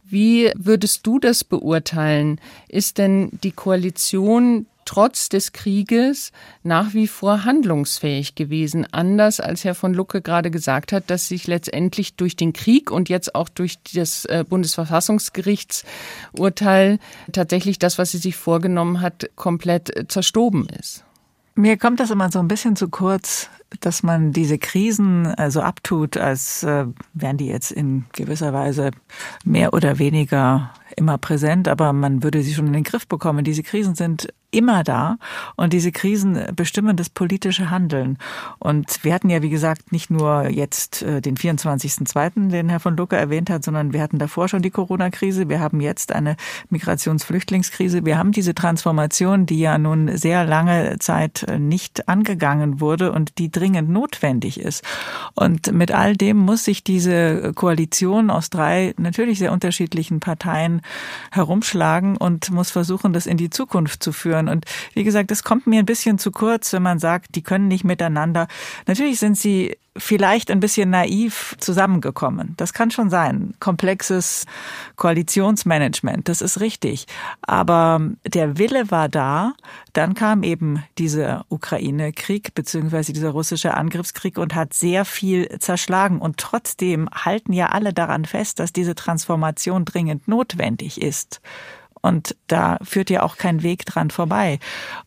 [0.02, 2.40] Wie würdest du das beurteilen?
[2.68, 8.86] Ist denn die Koalition trotz des Krieges nach wie vor handlungsfähig gewesen.
[8.92, 13.08] Anders als Herr von Lucke gerade gesagt hat, dass sich letztendlich durch den Krieg und
[13.08, 16.98] jetzt auch durch das äh, Bundesverfassungsgerichtsurteil
[17.32, 21.04] tatsächlich das, was sie sich vorgenommen hat, komplett äh, zerstoben ist.
[21.56, 23.48] Mir kommt das immer so ein bisschen zu kurz,
[23.80, 28.90] dass man diese Krisen äh, so abtut, als wären die jetzt in gewisser Weise
[29.44, 33.44] mehr oder weniger immer präsent, aber man würde sie schon in den Griff bekommen.
[33.44, 35.18] Diese Krisen sind immer da
[35.56, 38.18] und diese Krisen bestimmen das politische Handeln.
[38.58, 42.96] Und wir hatten ja, wie gesagt, nicht nur jetzt äh, den 24.2., den Herr von
[42.96, 45.48] Lucke erwähnt hat, sondern wir hatten davor schon die Corona-Krise.
[45.48, 46.36] Wir haben jetzt eine
[46.70, 48.04] Migrationsflüchtlingskrise.
[48.04, 53.50] Wir haben diese Transformation, die ja nun sehr lange Zeit nicht angegangen wurde und die
[53.50, 54.84] dringend notwendig ist.
[55.34, 60.82] Und mit all dem muss sich diese Koalition aus drei natürlich sehr unterschiedlichen Parteien
[61.30, 64.43] herumschlagen und muss versuchen, das in die Zukunft zu führen.
[64.48, 67.68] Und wie gesagt, es kommt mir ein bisschen zu kurz, wenn man sagt, die können
[67.68, 68.48] nicht miteinander.
[68.87, 72.54] Natürlich sind sie vielleicht ein bisschen naiv zusammengekommen.
[72.57, 73.54] Das kann schon sein.
[73.61, 74.44] Komplexes
[74.96, 77.07] Koalitionsmanagement, das ist richtig.
[77.42, 79.52] Aber der Wille war da.
[79.92, 86.18] Dann kam eben dieser Ukraine-Krieg beziehungsweise dieser russische Angriffskrieg und hat sehr viel zerschlagen.
[86.18, 91.40] Und trotzdem halten ja alle daran fest, dass diese Transformation dringend notwendig ist.
[92.04, 94.58] Und da führt ja auch kein Weg dran vorbei.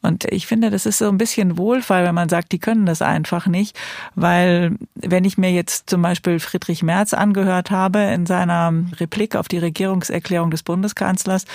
[0.01, 3.03] Und ich finde, das ist so ein bisschen Wohlfall, wenn man sagt, die können das
[3.03, 3.77] einfach nicht.
[4.15, 9.47] Weil wenn ich mir jetzt zum Beispiel Friedrich Merz angehört habe in seiner Replik auf
[9.47, 11.45] die Regierungserklärung des Bundeskanzlers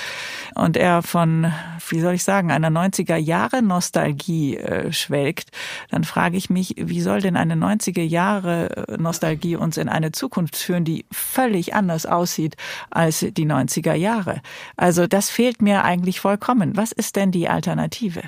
[0.54, 1.52] und er von,
[1.88, 5.50] wie soll ich sagen, einer 90er Jahre Nostalgie äh, schwelgt,
[5.90, 10.54] dann frage ich mich, wie soll denn eine 90er Jahre Nostalgie uns in eine Zukunft
[10.54, 12.54] führen, die völlig anders aussieht
[12.90, 14.40] als die 90er Jahre?
[14.76, 16.76] Also das fehlt mir eigentlich vollkommen.
[16.76, 18.22] Was ist denn die Alternative?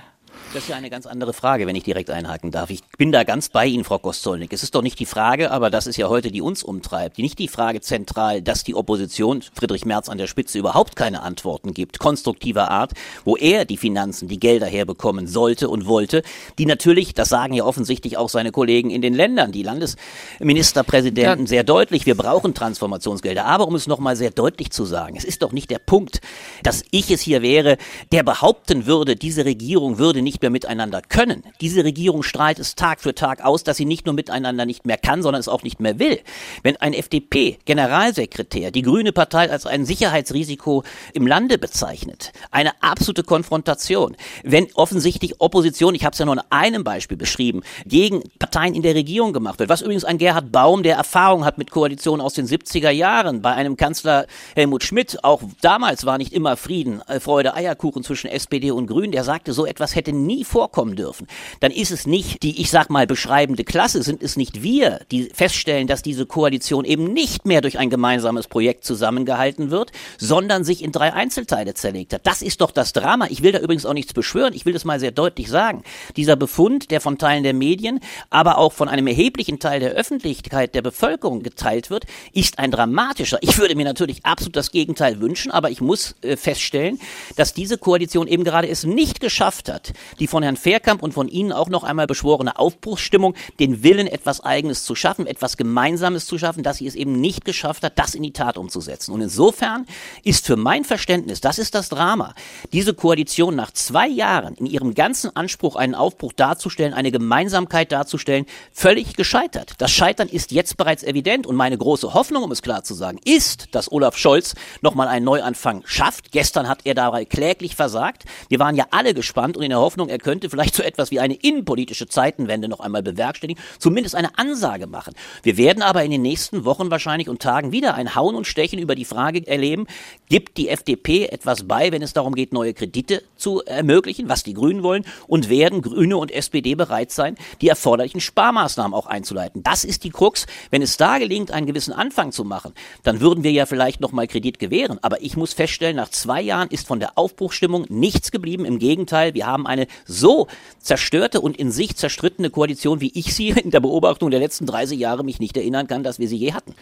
[0.55, 2.71] Das ist ja eine ganz andere Frage, wenn ich direkt einhaken darf.
[2.71, 4.53] Ich bin da ganz bei Ihnen, Frau Kostolnik.
[4.53, 7.19] Es ist doch nicht die Frage, aber das ist ja heute, die uns umtreibt.
[7.19, 11.75] Nicht die Frage zentral, dass die Opposition, Friedrich Merz an der Spitze, überhaupt keine Antworten
[11.75, 12.93] gibt, konstruktiver Art,
[13.25, 16.23] wo er die Finanzen, die Gelder herbekommen sollte und wollte,
[16.57, 21.49] die natürlich, das sagen ja offensichtlich auch seine Kollegen in den Ländern, die Landesministerpräsidenten ja.
[21.49, 23.45] sehr deutlich, wir brauchen Transformationsgelder.
[23.45, 26.21] Aber um es nochmal sehr deutlich zu sagen, es ist doch nicht der Punkt,
[26.62, 27.77] dass ich es hier wäre,
[28.12, 31.42] der behaupten würde, diese Regierung würde nicht mehr miteinander können.
[31.62, 34.98] Diese Regierung strahlt es Tag für Tag aus, dass sie nicht nur miteinander nicht mehr
[34.98, 36.20] kann, sondern es auch nicht mehr will.
[36.62, 44.16] Wenn ein FDP-Generalsekretär die Grüne Partei als ein Sicherheitsrisiko im Lande bezeichnet, eine absolute Konfrontation,
[44.42, 48.83] wenn offensichtlich Opposition, ich habe es ja nur an einem Beispiel beschrieben, gegen Parteien in
[48.83, 52.35] der Regierung gemacht wird, was übrigens ein Gerhard Baum, der Erfahrung hat mit Koalitionen aus
[52.35, 57.18] den 70er Jahren, bei einem Kanzler Helmut Schmidt, auch damals war nicht immer Frieden, äh,
[57.18, 61.27] Freude, Eierkuchen zwischen SPD und Grünen, der sagte, so etwas hätte nie nie vorkommen dürfen,
[61.61, 65.31] dann ist es nicht die, ich sag mal, beschreibende Klasse, sind es nicht wir, die
[65.33, 70.83] feststellen, dass diese Koalition eben nicht mehr durch ein gemeinsames Projekt zusammengehalten wird, sondern sich
[70.83, 72.27] in drei Einzelteile zerlegt hat.
[72.27, 73.27] Das ist doch das Drama.
[73.31, 74.55] Ich will da übrigens auch nichts beschwören.
[74.55, 75.83] Ich will das mal sehr deutlich sagen.
[76.16, 80.75] Dieser Befund, der von Teilen der Medien, aber auch von einem erheblichen Teil der Öffentlichkeit,
[80.75, 83.38] der Bevölkerung geteilt wird, ist ein dramatischer.
[83.40, 86.99] Ich würde mir natürlich absolut das Gegenteil wünschen, aber ich muss äh, feststellen,
[87.37, 91.29] dass diese Koalition eben gerade es nicht geschafft hat, die von Herrn Fairkamp und von
[91.29, 96.38] Ihnen auch noch einmal beschworene Aufbruchsstimmung, den Willen, etwas Eigenes zu schaffen, etwas Gemeinsames zu
[96.38, 99.12] schaffen, dass sie es eben nicht geschafft hat, das in die Tat umzusetzen.
[99.12, 99.87] Und insofern
[100.22, 102.35] ist für mein Verständnis, das ist das Drama,
[102.72, 108.46] diese Koalition nach zwei Jahren in ihrem ganzen Anspruch, einen Aufbruch darzustellen, eine Gemeinsamkeit darzustellen,
[108.72, 109.74] völlig gescheitert.
[109.79, 113.18] Das Scheitern ist jetzt bereits evident und meine große Hoffnung, um es klar zu sagen,
[113.24, 116.33] ist, dass Olaf Scholz nochmal einen Neuanfang schafft.
[116.33, 118.24] Gestern hat er dabei kläglich versagt.
[118.48, 121.21] Wir waren ja alle gespannt und in der Hoffnung, er könnte vielleicht so etwas wie
[121.21, 125.14] eine innenpolitische Zeitenwende noch einmal bewerkstelligen, zumindest eine Ansage machen.
[125.43, 128.79] Wir werden aber in den nächsten Wochen wahrscheinlich und Tagen wieder ein Hauen und Stechen
[128.79, 129.87] über die Frage erleben,
[130.29, 134.55] gibt die FDP etwas bei, wenn es darum geht, neue Kredite zu ermöglichen, was die
[134.55, 139.62] Grünen wollen, und werden Grüne und SPD bereit sein, die erforderlichen Sparmaßnahmen auch einzuleiten.
[139.62, 140.47] Das ist die Krux.
[140.71, 144.12] Wenn es da gelingt, einen gewissen Anfang zu machen, dann würden wir ja vielleicht noch
[144.12, 144.99] mal Kredit gewähren.
[145.03, 148.64] Aber ich muss feststellen, nach zwei Jahren ist von der Aufbruchstimmung nichts geblieben.
[148.64, 150.48] Im Gegenteil, wir haben eine so
[150.80, 154.98] zerstörte und in sich zerstrittene Koalition, wie ich sie in der Beobachtung der letzten 30
[154.98, 156.74] Jahre mich nicht erinnern kann, dass wir sie je hatten.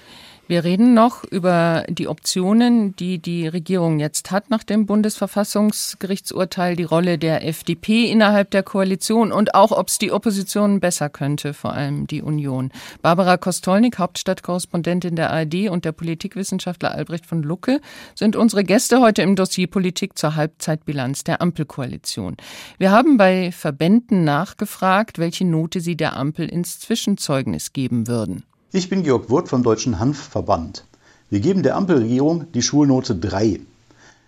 [0.48, 6.82] Wir reden noch über die Optionen, die die Regierung jetzt hat nach dem Bundesverfassungsgerichtsurteil, die
[6.82, 11.74] Rolle der FDP innerhalb der Koalition und auch, ob es die Opposition besser könnte, vor
[11.74, 12.72] allem die Union.
[13.02, 17.80] Barbara Kostolnik, Hauptstadtkorrespondentin der ARD und der Politikwissenschaftler Albrecht von Lucke
[18.16, 22.36] sind unsere Gäste heute im Dossier Politik zur Halbzeitbilanz der Ampelkoalition.
[22.78, 28.42] Wir haben bei Verbänden nachgefragt, welche Note sie der Ampel ins Zwischenzeugnis geben würden.
[28.74, 30.86] Ich bin Georg Wurth vom Deutschen Hanfverband.
[31.28, 33.60] Wir geben der Ampelregierung die Schulnote 3.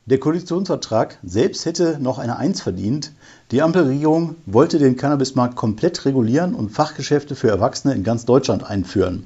[0.04, 3.12] Der Koalitionsvertrag selbst hätte noch eine 1 verdient.
[3.52, 9.24] Die Ampelregierung wollte den Cannabismarkt komplett regulieren und Fachgeschäfte für Erwachsene in ganz Deutschland einführen.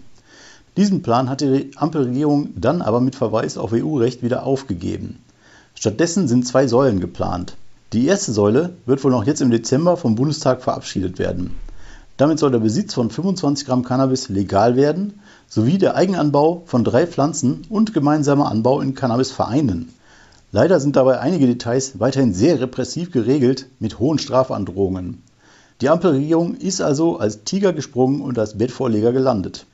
[0.77, 5.19] Diesen Plan hat die Ampelregierung dann aber mit Verweis auf EU-Recht wieder aufgegeben.
[5.75, 7.57] Stattdessen sind zwei Säulen geplant.
[7.93, 11.57] Die erste Säule wird wohl noch jetzt im Dezember vom Bundestag verabschiedet werden.
[12.19, 17.07] Damit soll der Besitz von 25 Gramm Cannabis legal werden, sowie der Eigenanbau von drei
[17.07, 19.95] Pflanzen und gemeinsamer Anbau in Cannabisvereinen.
[20.51, 25.23] Leider sind dabei einige Details weiterhin sehr repressiv geregelt mit hohen Strafandrohungen.
[25.81, 29.67] Die Ampelregierung ist also als Tiger gesprungen und als Bettvorleger gelandet.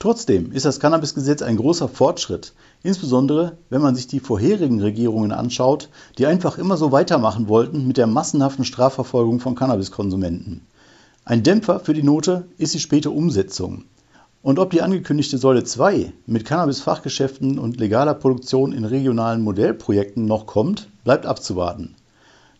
[0.00, 5.88] Trotzdem ist das Cannabisgesetz ein großer Fortschritt, insbesondere wenn man sich die vorherigen Regierungen anschaut,
[6.18, 10.62] die einfach immer so weitermachen wollten mit der massenhaften Strafverfolgung von Cannabiskonsumenten.
[11.24, 13.84] Ein Dämpfer für die Note ist die späte Umsetzung.
[14.42, 20.46] Und ob die angekündigte Säule 2 mit Cannabis-Fachgeschäften und legaler Produktion in regionalen Modellprojekten noch
[20.46, 21.94] kommt, bleibt abzuwarten.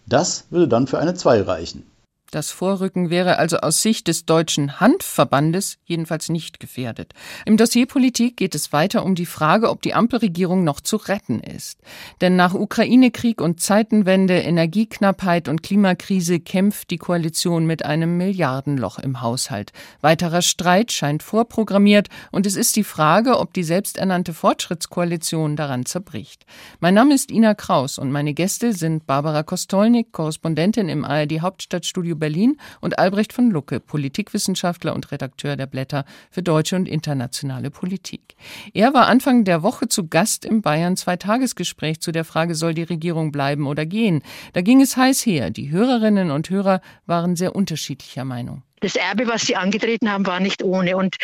[0.07, 1.83] Das würde dann für eine 2 reichen.
[2.32, 7.12] Das Vorrücken wäre also aus Sicht des Deutschen Handverbandes jedenfalls nicht gefährdet.
[7.44, 11.40] Im Dossier Politik geht es weiter um die Frage, ob die Ampelregierung noch zu retten
[11.40, 11.78] ist.
[12.22, 19.20] Denn nach Ukraine-Krieg und Zeitenwende, Energieknappheit und Klimakrise kämpft die Koalition mit einem Milliardenloch im
[19.20, 19.72] Haushalt.
[20.00, 26.46] Weiterer Streit scheint vorprogrammiert und es ist die Frage, ob die selbsternannte Fortschrittskoalition daran zerbricht.
[26.80, 32.21] Mein Name ist Ina Kraus und meine Gäste sind Barbara Kostolnik, Korrespondentin im ARD Hauptstadtstudio
[32.22, 38.37] Berlin und Albrecht von Lucke, Politikwissenschaftler und Redakteur der Blätter für deutsche und internationale Politik.
[38.74, 42.85] Er war Anfang der Woche zu Gast im Bayern Zweitagesgespräch zu der Frage, soll die
[42.85, 44.22] Regierung bleiben oder gehen?
[44.52, 45.50] Da ging es heiß her.
[45.50, 50.40] Die Hörerinnen und Hörer waren sehr unterschiedlicher Meinung das Erbe, was sie angetreten haben, war
[50.40, 50.96] nicht ohne.
[50.96, 51.16] Und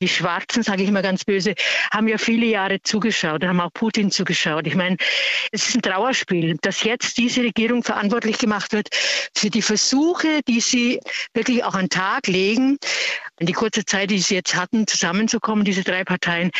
[0.00, 1.54] die Schwarzen, sage ich immer ganz böse,
[1.92, 4.66] haben ja viele Jahre zugeschaut, haben auch Putin zugeschaut.
[4.66, 4.96] Ich meine,
[5.52, 8.88] es ist ein Trauerspiel, dass jetzt diese Regierung verantwortlich gemacht wird
[9.36, 11.00] für die Versuche, die sie
[11.34, 12.78] wirklich auch an den Tag legen.
[13.38, 16.50] In die kurze Zeit, die sie jetzt hatten, zusammenzukommen, diese drei Parteien,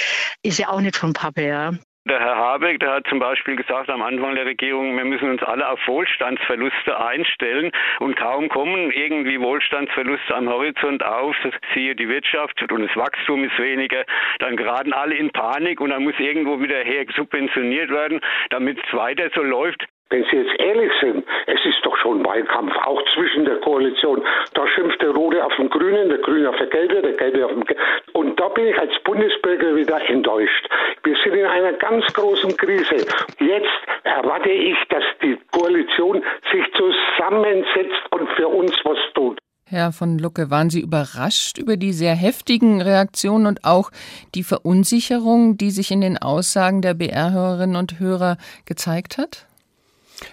[0.43, 1.73] ist ja auch nicht vom Pappe, ja.
[2.05, 5.43] Der Herr Habeck, der hat zum Beispiel gesagt am Anfang der Regierung, wir müssen uns
[5.45, 12.09] alle auf Wohlstandsverluste einstellen und kaum kommen irgendwie Wohlstandsverluste am Horizont auf, das siehe die
[12.09, 14.05] Wirtschaft und das Wachstum ist weniger,
[14.41, 18.93] dann geraten alle in Panik und dann muss irgendwo wieder her subventioniert werden, damit es
[18.93, 19.87] weiter so läuft.
[20.13, 24.23] Wenn Sie jetzt ehrlich sind, es ist doch schon Wahlkampf, auch zwischen der Koalition.
[24.53, 27.53] Da schimpft der Rote auf den Grünen, der Grüne auf der Gelbe, der Gelbe auf
[27.53, 27.81] den Gelbe.
[28.13, 30.69] Und da bin ich als Bundesbürger wieder enttäuscht.
[31.03, 33.07] Wir sind in einer ganz großen Krise.
[33.41, 33.73] Jetzt
[34.05, 36.23] erwarte ich, dass die Koalition
[36.53, 39.39] sich zusammensetzt und für uns was tut.
[39.65, 43.91] Herr von Lucke, waren Sie überrascht über die sehr heftigen Reaktionen und auch
[44.35, 49.47] die Verunsicherung, die sich in den Aussagen der BR-Hörerinnen und Hörer gezeigt hat?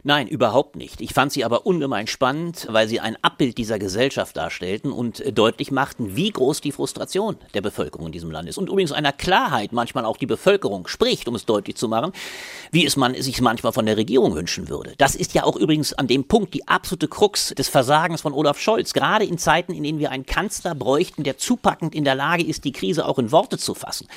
[0.04, 1.02] Nein, überhaupt nicht.
[1.02, 5.32] Ich fand sie aber ungemein spannend, weil sie ein Abbild dieser Gesellschaft darstellten und äh,
[5.32, 8.58] deutlich machten, wie groß die Frustration der Bevölkerung in diesem Land ist.
[8.58, 12.12] Und übrigens einer Klarheit manchmal auch die Bevölkerung spricht, um es deutlich zu machen,
[12.72, 14.94] wie es man sich manchmal von der Regierung wünschen würde.
[14.98, 18.60] Das ist ja auch übrigens an dem Punkt die absolute Krux des Versagens von Olaf
[18.60, 18.94] Scholz.
[18.94, 22.64] Gerade in Zeiten, in denen wir einen Kanzler bräuchten, der zupackend in der Lage ist,
[22.66, 24.08] die Krise auch in Worte zu fassen.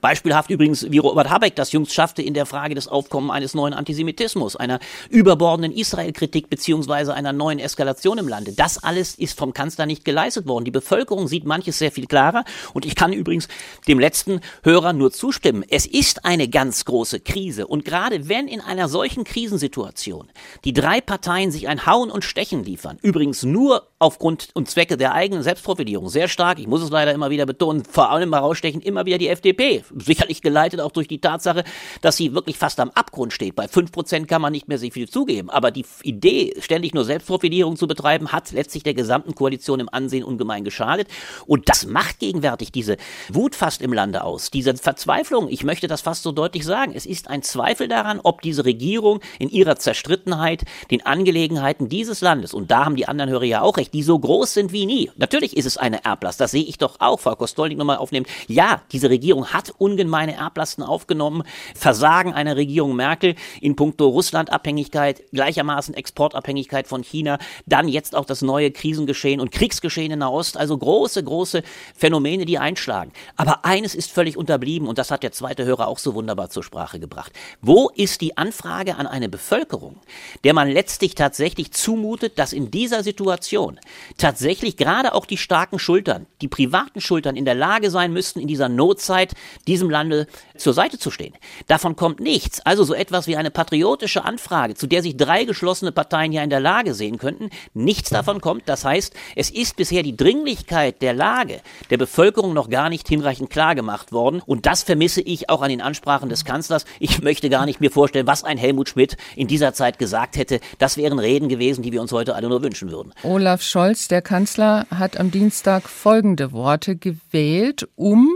[0.00, 3.74] Beispielhaft übrigens, wie Robert Habeck das jüngst schaffte in der Frage des Aufkommens eines neuen
[3.74, 4.78] Antisemitismus, einer
[5.20, 8.52] überbordenden Israel-Kritik beziehungsweise einer neuen Eskalation im Lande.
[8.52, 10.64] Das alles ist vom Kanzler nicht geleistet worden.
[10.64, 12.44] Die Bevölkerung sieht manches sehr viel klarer.
[12.72, 13.46] Und ich kann übrigens
[13.86, 15.62] dem letzten Hörer nur zustimmen.
[15.68, 17.66] Es ist eine ganz große Krise.
[17.66, 20.30] Und gerade wenn in einer solchen Krisensituation
[20.64, 25.12] die drei Parteien sich ein Hauen und Stechen liefern, übrigens nur aufgrund und Zwecke der
[25.12, 29.04] eigenen Selbstprofilierung, sehr stark, ich muss es leider immer wieder betonen, vor allem herausstechen immer
[29.04, 29.84] wieder die FDP.
[29.94, 31.64] Sicherlich geleitet auch durch die Tatsache,
[32.00, 33.54] dass sie wirklich fast am Abgrund steht.
[33.54, 35.50] Bei fünf Prozent kann man nicht mehr sehr viel zugeben.
[35.50, 40.24] Aber die Idee, ständig nur Selbstprofilierung zu betreiben, hat letztlich der gesamten Koalition im Ansehen
[40.24, 41.08] ungemein geschadet.
[41.46, 42.96] Und das macht gegenwärtig diese
[43.30, 44.50] Wut fast im Lande aus.
[44.50, 46.92] Diese Verzweiflung, ich möchte das fast so deutlich sagen.
[46.94, 52.54] Es ist ein Zweifel daran, ob diese Regierung in ihrer Zerstrittenheit den Angelegenheiten dieses Landes,
[52.54, 55.10] und da haben die anderen Hörer ja auch recht, die so groß sind wie nie.
[55.16, 58.26] Natürlich ist es eine Erblast, das sehe ich doch auch, Frau Kostolnik nochmal aufnehmen.
[58.46, 61.42] Ja, diese Regierung hat ungemeine Erblasten aufgenommen.
[61.74, 68.42] Versagen einer Regierung Merkel in puncto Russland-Abhängigkeit, gleichermaßen Exportabhängigkeit von China, dann jetzt auch das
[68.42, 71.62] neue Krisengeschehen und Kriegsgeschehen in Nahost, also große, große
[71.96, 73.12] Phänomene, die einschlagen.
[73.36, 76.62] Aber eines ist völlig unterblieben und das hat der zweite Hörer auch so wunderbar zur
[76.62, 77.32] Sprache gebracht.
[77.60, 79.96] Wo ist die Anfrage an eine Bevölkerung,
[80.44, 83.79] der man letztlich tatsächlich zumutet, dass in dieser Situation
[84.18, 88.48] tatsächlich gerade auch die starken Schultern, die privaten Schultern in der Lage sein müssten, in
[88.48, 89.34] dieser Notzeit
[89.66, 91.34] diesem Lande zur Seite zu stehen.
[91.66, 92.60] Davon kommt nichts.
[92.60, 96.50] Also so etwas wie eine patriotische Anfrage, zu der sich drei geschlossene Parteien ja in
[96.50, 97.50] der Lage sehen könnten.
[97.74, 98.68] Nichts davon kommt.
[98.68, 103.50] Das heißt, es ist bisher die Dringlichkeit der Lage der Bevölkerung noch gar nicht hinreichend
[103.50, 104.42] klar gemacht worden.
[104.44, 106.84] Und das vermisse ich auch an den Ansprachen des Kanzlers.
[106.98, 110.60] Ich möchte gar nicht mir vorstellen, was ein Helmut Schmidt in dieser Zeit gesagt hätte.
[110.78, 113.12] Das wären Reden gewesen, die wir uns heute alle nur wünschen würden.
[113.22, 118.28] Olaf Scholz, der Kanzler, hat am Dienstag folgende Worte gewählt, um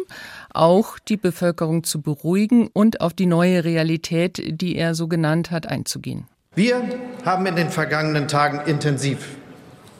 [0.53, 5.67] auch die Bevölkerung zu beruhigen und auf die neue Realität, die er so genannt hat,
[5.67, 6.29] einzugehen.
[6.55, 6.83] Wir
[7.25, 9.27] haben in den vergangenen Tagen intensiv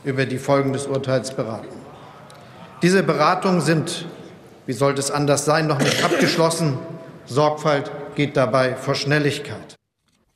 [0.05, 1.75] über die Folgen des Urteils beraten.
[2.83, 4.07] Diese Beratungen sind,
[4.67, 6.79] wie sollte es anders sein, noch nicht abgeschlossen.
[7.27, 9.74] Sorgfalt geht dabei vor Schnelligkeit.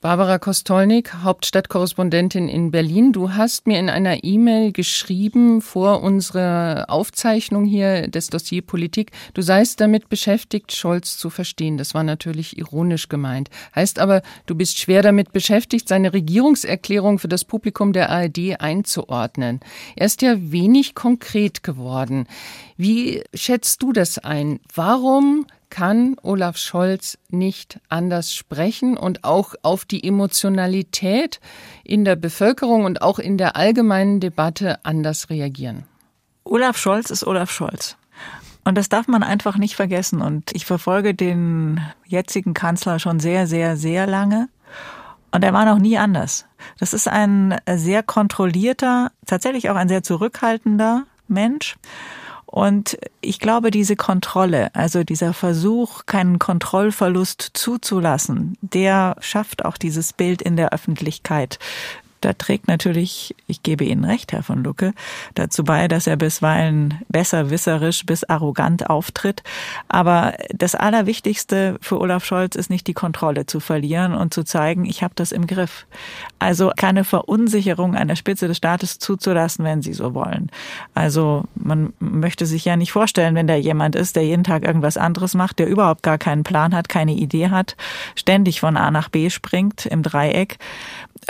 [0.00, 3.12] Barbara Kostolnik, Hauptstadtkorrespondentin in Berlin.
[3.12, 9.42] Du hast mir in einer E-Mail geschrieben vor unserer Aufzeichnung hier des Dossier Politik, du
[9.42, 11.78] seist damit beschäftigt, Scholz zu verstehen.
[11.78, 13.50] Das war natürlich ironisch gemeint.
[13.74, 19.58] Heißt aber, du bist schwer damit beschäftigt, seine Regierungserklärung für das Publikum der ARD einzuordnen.
[19.96, 22.28] Er ist ja wenig konkret geworden.
[22.76, 24.60] Wie schätzt du das ein?
[24.72, 31.40] Warum kann Olaf Scholz nicht anders sprechen und auch auf die Emotionalität
[31.84, 35.84] in der Bevölkerung und auch in der allgemeinen Debatte anders reagieren.
[36.44, 37.96] Olaf Scholz ist Olaf Scholz.
[38.64, 40.20] Und das darf man einfach nicht vergessen.
[40.20, 44.48] Und ich verfolge den jetzigen Kanzler schon sehr, sehr, sehr lange.
[45.30, 46.46] Und er war noch nie anders.
[46.78, 51.76] Das ist ein sehr kontrollierter, tatsächlich auch ein sehr zurückhaltender Mensch.
[52.50, 60.14] Und ich glaube, diese Kontrolle, also dieser Versuch, keinen Kontrollverlust zuzulassen, der schafft auch dieses
[60.14, 61.58] Bild in der Öffentlichkeit
[62.20, 64.92] da trägt natürlich, ich gebe Ihnen recht, Herr von Lucke,
[65.34, 69.42] dazu bei, dass er bisweilen besserwisserisch bis arrogant auftritt.
[69.88, 74.84] Aber das Allerwichtigste für Olaf Scholz ist nicht die Kontrolle zu verlieren und zu zeigen,
[74.84, 75.86] ich habe das im Griff.
[76.38, 80.50] Also keine Verunsicherung an der Spitze des Staates zuzulassen, wenn Sie so wollen.
[80.94, 84.96] Also man möchte sich ja nicht vorstellen, wenn da jemand ist, der jeden Tag irgendwas
[84.96, 87.76] anderes macht, der überhaupt gar keinen Plan hat, keine Idee hat,
[88.14, 90.58] ständig von A nach B springt im Dreieck.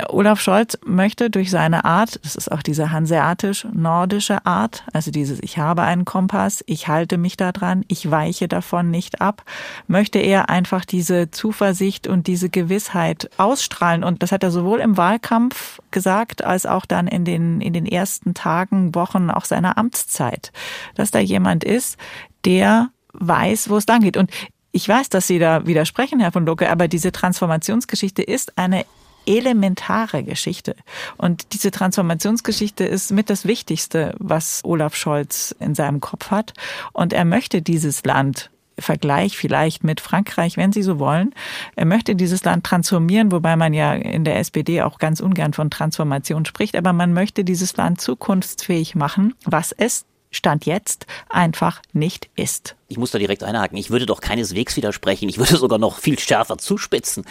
[0.09, 5.58] Olaf Scholz möchte durch seine Art, das ist auch diese hanseatisch-nordische Art, also dieses Ich
[5.58, 9.44] habe einen Kompass, ich halte mich da dran, ich weiche davon nicht ab,
[9.86, 14.04] möchte er einfach diese Zuversicht und diese Gewissheit ausstrahlen.
[14.04, 17.86] Und das hat er sowohl im Wahlkampf gesagt, als auch dann in den, in den
[17.86, 20.52] ersten Tagen, Wochen auch seiner Amtszeit,
[20.94, 21.96] dass da jemand ist,
[22.44, 24.16] der weiß, wo es lang geht.
[24.16, 24.30] Und
[24.72, 28.84] ich weiß, dass Sie da widersprechen, Herr von Lucke, aber diese Transformationsgeschichte ist eine
[29.28, 30.74] elementare Geschichte.
[31.16, 36.54] Und diese Transformationsgeschichte ist mit das Wichtigste, was Olaf Scholz in seinem Kopf hat.
[36.92, 41.34] Und er möchte dieses Land Vergleich vielleicht mit Frankreich, wenn Sie so wollen.
[41.74, 45.70] Er möchte dieses Land transformieren, wobei man ja in der SPD auch ganz ungern von
[45.70, 52.29] Transformation spricht, aber man möchte dieses Land zukunftsfähig machen, was es Stand jetzt einfach nicht
[52.37, 52.76] ist.
[52.89, 53.76] Ich muss da direkt einhaken.
[53.76, 55.29] Ich würde doch keineswegs widersprechen.
[55.29, 57.24] Ich würde sogar noch viel schärfer zuspitzen.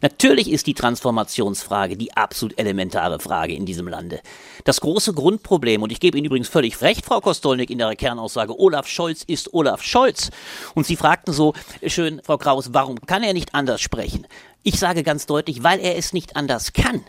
[0.00, 4.20] Natürlich ist die Transformationsfrage die absolut elementare Frage in diesem Lande.
[4.64, 8.58] Das große Grundproblem, und ich gebe Ihnen übrigens völlig recht, Frau Kostolnik, in der Kernaussage,
[8.58, 10.30] Olaf Scholz ist Olaf Scholz.
[10.74, 11.54] Und Sie fragten so
[11.86, 14.26] schön, Frau Kraus, warum kann er nicht anders sprechen?
[14.62, 17.04] Ich sage ganz deutlich, weil er es nicht anders kann.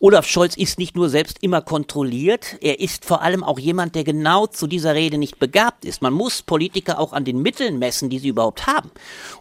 [0.00, 4.04] Olaf Scholz ist nicht nur selbst immer kontrolliert, er ist vor allem auch jemand, der
[4.04, 6.02] genau zu dieser Rede nicht begabt ist.
[6.02, 8.92] Man muss Politiker auch an den Mitteln messen, die sie überhaupt haben.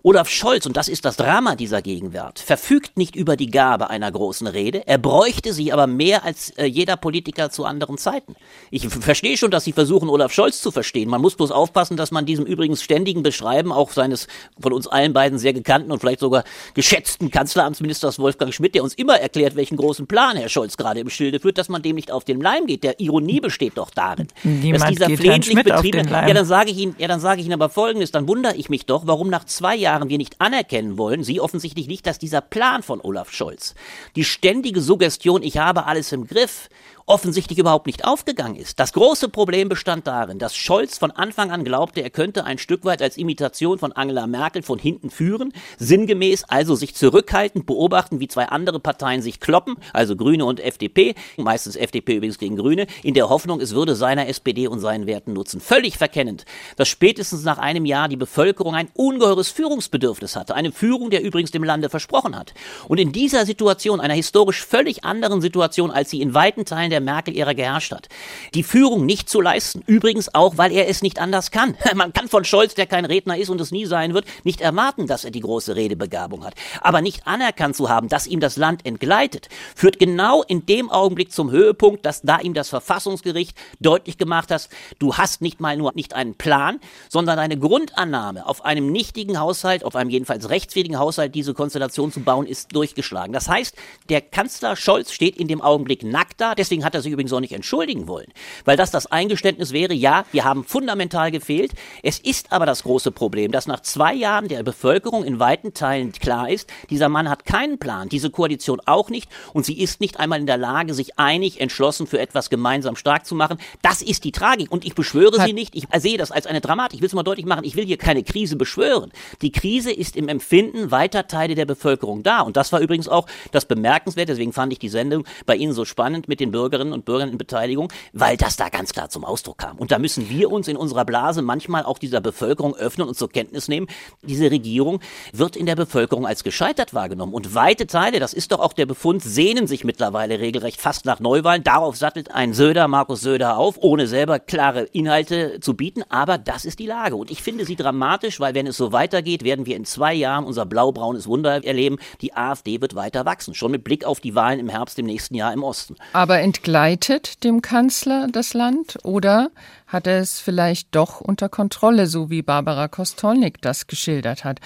[0.01, 4.11] Olaf Scholz, und das ist das Drama dieser Gegenwart, verfügt nicht über die Gabe einer
[4.11, 8.35] großen Rede, er bräuchte sie aber mehr als äh, jeder Politiker zu anderen Zeiten.
[8.71, 11.07] Ich verstehe schon, dass Sie versuchen, Olaf Scholz zu verstehen.
[11.07, 14.25] Man muss bloß aufpassen, dass man diesem übrigens ständigen Beschreiben auch seines
[14.59, 16.43] von uns allen beiden sehr gekannten und vielleicht sogar
[16.73, 21.01] geschätzten Kanzleramtsministers Wolfgang Schmidt, der uns immer erklärt, welchen großen Plan er Herr Scholz gerade
[21.01, 22.83] im Schilde führt, dass man dem nicht auf den Leim geht.
[22.83, 24.27] Der Ironie besteht doch darin.
[24.43, 27.53] Niemand dass dieser flehentlich betriebene, ja, dann sage ich Ihnen, ja, dann sage ich Ihnen
[27.53, 31.23] aber Folgendes, dann wundere ich mich doch, warum nach zwei Jahren wir nicht anerkennen wollen,
[31.23, 33.75] Sie offensichtlich nicht, dass dieser Plan von Olaf Scholz,
[34.15, 36.69] die ständige Suggestion, ich habe alles im Griff,
[37.07, 38.79] offensichtlich überhaupt nicht aufgegangen ist.
[38.79, 42.83] Das große Problem bestand darin, dass Scholz von Anfang an glaubte, er könnte ein Stück
[42.83, 48.27] weit als Imitation von Angela Merkel von hinten führen, sinngemäß also sich zurückhaltend beobachten, wie
[48.27, 53.13] zwei andere Parteien sich kloppen, also Grüne und FDP, meistens FDP übrigens gegen Grüne, in
[53.13, 55.61] der Hoffnung, es würde seiner SPD und seinen Werten nutzen.
[55.61, 56.43] Völlig verkennend,
[56.75, 61.51] dass spätestens nach einem Jahr die Bevölkerung ein ungeheures Führungsbedürfnis hatte, eine Führung, der übrigens
[61.51, 62.53] dem Lande versprochen hat.
[62.89, 66.96] Und in dieser Situation, einer historisch völlig anderen Situation, als sie in weiten Teilen der
[66.99, 68.07] Merkel-Ära geherrscht hat,
[68.53, 71.77] die Führung nicht zu leisten, übrigens auch, weil er es nicht anders kann.
[71.95, 75.07] Man kann von Scholz, der kein Redner ist und es nie sein wird, nicht erwarten,
[75.07, 76.55] dass er die große Redebegabung hat.
[76.81, 81.31] Aber nicht anerkannt zu haben, dass ihm das Land entgleitet, führt genau in dem Augenblick
[81.31, 84.69] zum Höhepunkt, dass da ihm das Verfassungsgericht deutlich gemacht hat,
[84.99, 86.79] du hast nicht mal nur nicht einen Plan,
[87.09, 92.21] sondern eine Grundannahme auf einem nichtigen Haushalt, auf einem jedenfalls rechtswidrigen Haushalt, diese Konstellation zu
[92.21, 93.33] bauen, ist durchgeschlagen.
[93.33, 93.75] Das heißt,
[94.09, 97.41] der Kanzler Scholz steht in dem Augenblick nackt da, deswegen hat er sich übrigens auch
[97.41, 98.27] nicht entschuldigen wollen,
[98.65, 101.73] weil das das Eingeständnis wäre, ja, wir haben fundamental gefehlt.
[102.01, 106.13] Es ist aber das große Problem, dass nach zwei Jahren der Bevölkerung in weiten Teilen
[106.13, 110.19] klar ist, dieser Mann hat keinen Plan, diese Koalition auch nicht und sie ist nicht
[110.19, 113.57] einmal in der Lage, sich einig, entschlossen für etwas gemeinsam stark zu machen.
[113.81, 116.95] Das ist die Tragik und ich beschwöre sie nicht, ich sehe das als eine Dramatik.
[116.95, 119.11] Ich will es mal deutlich machen, ich will hier keine Krise beschwören.
[119.41, 123.27] Die Krise ist im Empfinden weiter Teile der Bevölkerung da und das war übrigens auch
[123.51, 127.05] das Bemerkenswerte, deswegen fand ich die Sendung bei Ihnen so spannend mit den Bürgerinnen und
[127.05, 129.77] Bürgern in Beteiligung, weil das da ganz klar zum Ausdruck kam.
[129.77, 133.29] Und da müssen wir uns in unserer Blase manchmal auch dieser Bevölkerung öffnen und zur
[133.29, 133.87] Kenntnis nehmen,
[134.21, 134.99] diese Regierung
[135.33, 137.33] wird in der Bevölkerung als gescheitert wahrgenommen.
[137.33, 141.19] Und weite Teile, das ist doch auch der Befund, sehnen sich mittlerweile regelrecht fast nach
[141.19, 141.63] Neuwahlen.
[141.63, 146.03] Darauf sattelt ein Söder, Markus Söder auf, ohne selber klare Inhalte zu bieten.
[146.09, 147.15] Aber das ist die Lage.
[147.15, 150.45] Und ich finde sie dramatisch, weil wenn es so weitergeht, werden wir in zwei Jahren
[150.45, 151.97] unser blau-braunes Wunder erleben.
[152.21, 153.55] Die AfD wird weiter wachsen.
[153.55, 155.95] Schon mit Blick auf die Wahlen im Herbst im nächsten Jahr im Osten.
[156.13, 159.51] Aber entgleitet dem Kanzler das Land oder
[159.85, 164.59] hat er es vielleicht doch unter Kontrolle, so wie Barbara Kostolnik das geschildert hat?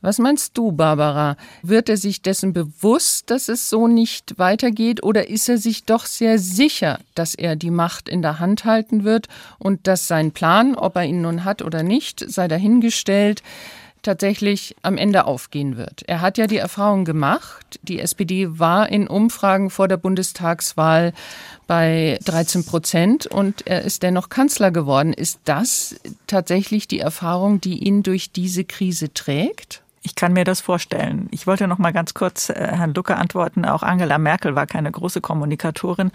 [0.00, 1.36] Was meinst du, Barbara?
[1.62, 6.06] Wird er sich dessen bewusst, dass es so nicht weitergeht, oder ist er sich doch
[6.06, 9.28] sehr sicher, dass er die Macht in der Hand halten wird
[9.58, 13.42] und dass sein Plan, ob er ihn nun hat oder nicht, sei dahingestellt,
[14.06, 16.04] tatsächlich am Ende aufgehen wird.
[16.06, 21.12] Er hat ja die Erfahrung gemacht, die SPD war in Umfragen vor der Bundestagswahl
[21.66, 25.12] bei 13 Prozent und er ist dennoch Kanzler geworden.
[25.12, 25.96] Ist das
[26.28, 29.82] tatsächlich die Erfahrung, die ihn durch diese Krise trägt?
[30.02, 31.26] Ich kann mir das vorstellen.
[31.32, 33.64] Ich wollte noch mal ganz kurz äh, Herrn Lucke antworten.
[33.64, 36.12] Auch Angela Merkel war keine große Kommunikatorin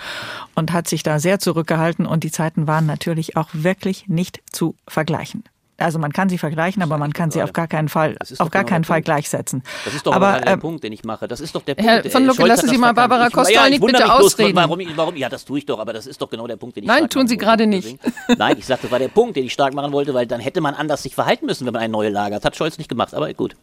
[0.55, 2.05] und hat sich da sehr zurückgehalten.
[2.05, 5.43] Und die Zeiten waren natürlich auch wirklich nicht zu vergleichen.
[5.81, 8.63] Also man kann sie vergleichen, aber man kann sie auf gar keinen Fall, auf gar
[8.63, 9.05] genau keinen Fall Punkt.
[9.05, 9.63] gleichsetzen.
[9.85, 11.27] Das ist doch aber aber der äh, Punkt, den ich mache.
[11.27, 12.11] Das ist doch der Herr Punkt.
[12.13, 13.09] von Äh, Lucke, Scholz lassen Sie mal verkannt.
[13.09, 14.55] Barbara Ich- ja, bitte mich bloß, ausreden.
[14.55, 16.83] Warum, warum, ja, das tue ich doch, aber das ist doch genau der Punkt, den
[16.83, 17.97] ich Nein, stark tun Sie gerade nicht.
[18.37, 20.61] Nein, ich sagte, das war der Punkt, den ich stark machen wollte, weil dann hätte
[20.61, 22.45] man anders sich verhalten müssen, wenn man eine neue Lage hat.
[22.45, 23.55] Hat Scholz nicht gemacht, aber gut.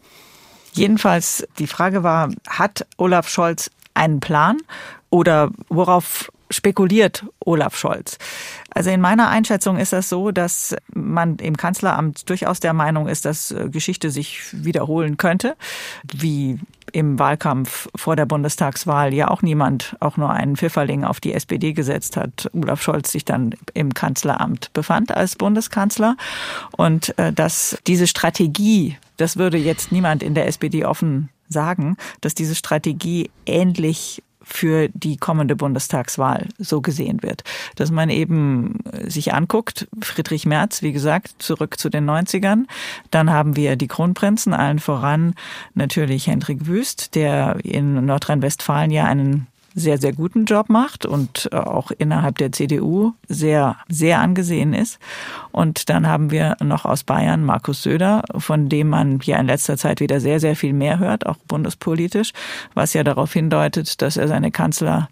[0.72, 4.58] Jedenfalls, die Frage war, hat Olaf Scholz einen Plan
[5.10, 8.18] oder worauf spekuliert Olaf Scholz?
[8.70, 13.24] Also in meiner Einschätzung ist das so, dass man im Kanzleramt durchaus der Meinung ist,
[13.24, 15.56] dass äh, Geschichte sich wiederholen könnte,
[16.12, 16.58] wie
[16.92, 21.72] im Wahlkampf vor der Bundestagswahl ja auch niemand auch nur einen Pfifferling auf die SPD
[21.72, 22.50] gesetzt hat.
[22.52, 26.16] Olaf Scholz sich dann im Kanzleramt befand als Bundeskanzler
[26.76, 32.34] und äh, dass diese Strategie, das würde jetzt niemand in der SPD offen sagen, dass
[32.34, 37.44] diese Strategie ähnlich für die kommende Bundestagswahl so gesehen wird.
[37.76, 42.64] Dass man eben sich anguckt, Friedrich Merz, wie gesagt, zurück zu den 90ern.
[43.10, 45.34] Dann haben wir die Kronprinzen, allen voran
[45.74, 51.90] natürlich Hendrik Wüst, der in Nordrhein-Westfalen ja einen sehr, sehr guten Job macht und auch
[51.90, 54.98] innerhalb der CDU sehr, sehr angesehen ist.
[55.52, 59.76] Und dann haben wir noch aus Bayern Markus Söder, von dem man ja in letzter
[59.76, 62.32] Zeit wieder sehr, sehr viel mehr hört, auch bundespolitisch,
[62.74, 65.08] was ja darauf hindeutet, dass er seine Kanzler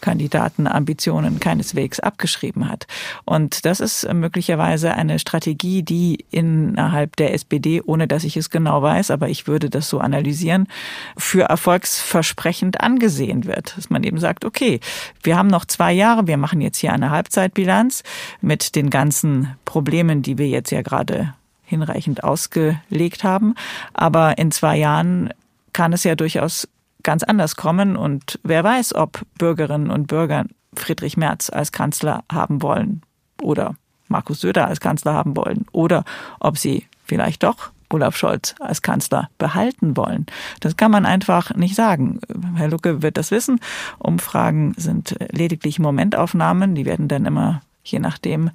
[0.00, 2.86] Kandidatenambitionen keineswegs abgeschrieben hat.
[3.24, 8.82] Und das ist möglicherweise eine Strategie, die innerhalb der SPD, ohne dass ich es genau
[8.82, 10.68] weiß, aber ich würde das so analysieren,
[11.16, 13.76] für erfolgsversprechend angesehen wird.
[13.76, 14.80] Dass man eben sagt, okay,
[15.22, 18.02] wir haben noch zwei Jahre, wir machen jetzt hier eine Halbzeitbilanz
[18.40, 21.34] mit den ganzen Problemen, die wir jetzt ja gerade
[21.64, 23.54] hinreichend ausgelegt haben.
[23.92, 25.32] Aber in zwei Jahren
[25.72, 26.68] kann es ja durchaus
[27.08, 30.44] ganz anders kommen und wer weiß, ob Bürgerinnen und Bürger
[30.74, 33.00] Friedrich Merz als Kanzler haben wollen
[33.40, 33.76] oder
[34.08, 36.04] Markus Söder als Kanzler haben wollen oder
[36.38, 40.26] ob sie vielleicht doch Olaf Scholz als Kanzler behalten wollen.
[40.60, 42.20] Das kann man einfach nicht sagen.
[42.56, 43.58] Herr Lucke wird das wissen.
[43.98, 46.74] Umfragen sind lediglich Momentaufnahmen.
[46.74, 48.50] Die werden dann immer je nachdem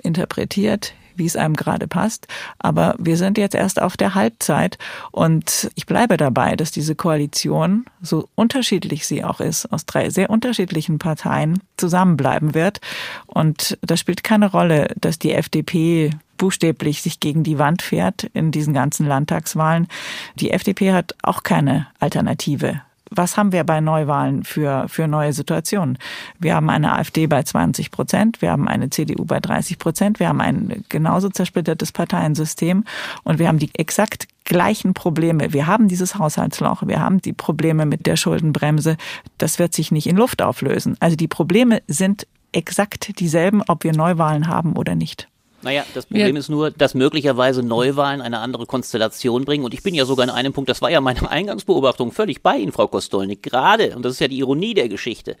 [0.00, 2.28] interpretiert wie es einem gerade passt.
[2.58, 4.78] Aber wir sind jetzt erst auf der Halbzeit
[5.10, 10.30] und ich bleibe dabei, dass diese Koalition, so unterschiedlich sie auch ist, aus drei sehr
[10.30, 12.80] unterschiedlichen Parteien zusammenbleiben wird.
[13.26, 18.50] Und das spielt keine Rolle, dass die FDP buchstäblich sich gegen die Wand fährt in
[18.50, 19.88] diesen ganzen Landtagswahlen.
[20.36, 25.98] Die FDP hat auch keine Alternative was haben wir bei Neuwahlen für, für neue Situationen?
[26.38, 30.28] Wir haben eine AfD bei 20 Prozent, wir haben eine CDU bei 30 Prozent, wir
[30.28, 32.84] haben ein genauso zersplittertes Parteiensystem
[33.22, 35.52] und wir haben die exakt gleichen Probleme.
[35.52, 38.96] Wir haben dieses Haushaltsloch, wir haben die Probleme mit der Schuldenbremse.
[39.38, 40.96] Das wird sich nicht in Luft auflösen.
[41.00, 45.28] Also die Probleme sind exakt dieselben, ob wir Neuwahlen haben oder nicht.
[45.66, 46.38] Naja, das Problem ja.
[46.38, 49.64] ist nur, dass möglicherweise Neuwahlen eine andere Konstellation bringen.
[49.64, 52.58] Und ich bin ja sogar in einem Punkt, das war ja meine Eingangsbeobachtung, völlig bei
[52.58, 53.42] Ihnen, Frau Kostolnik.
[53.42, 55.36] Gerade, und das ist ja die Ironie der Geschichte,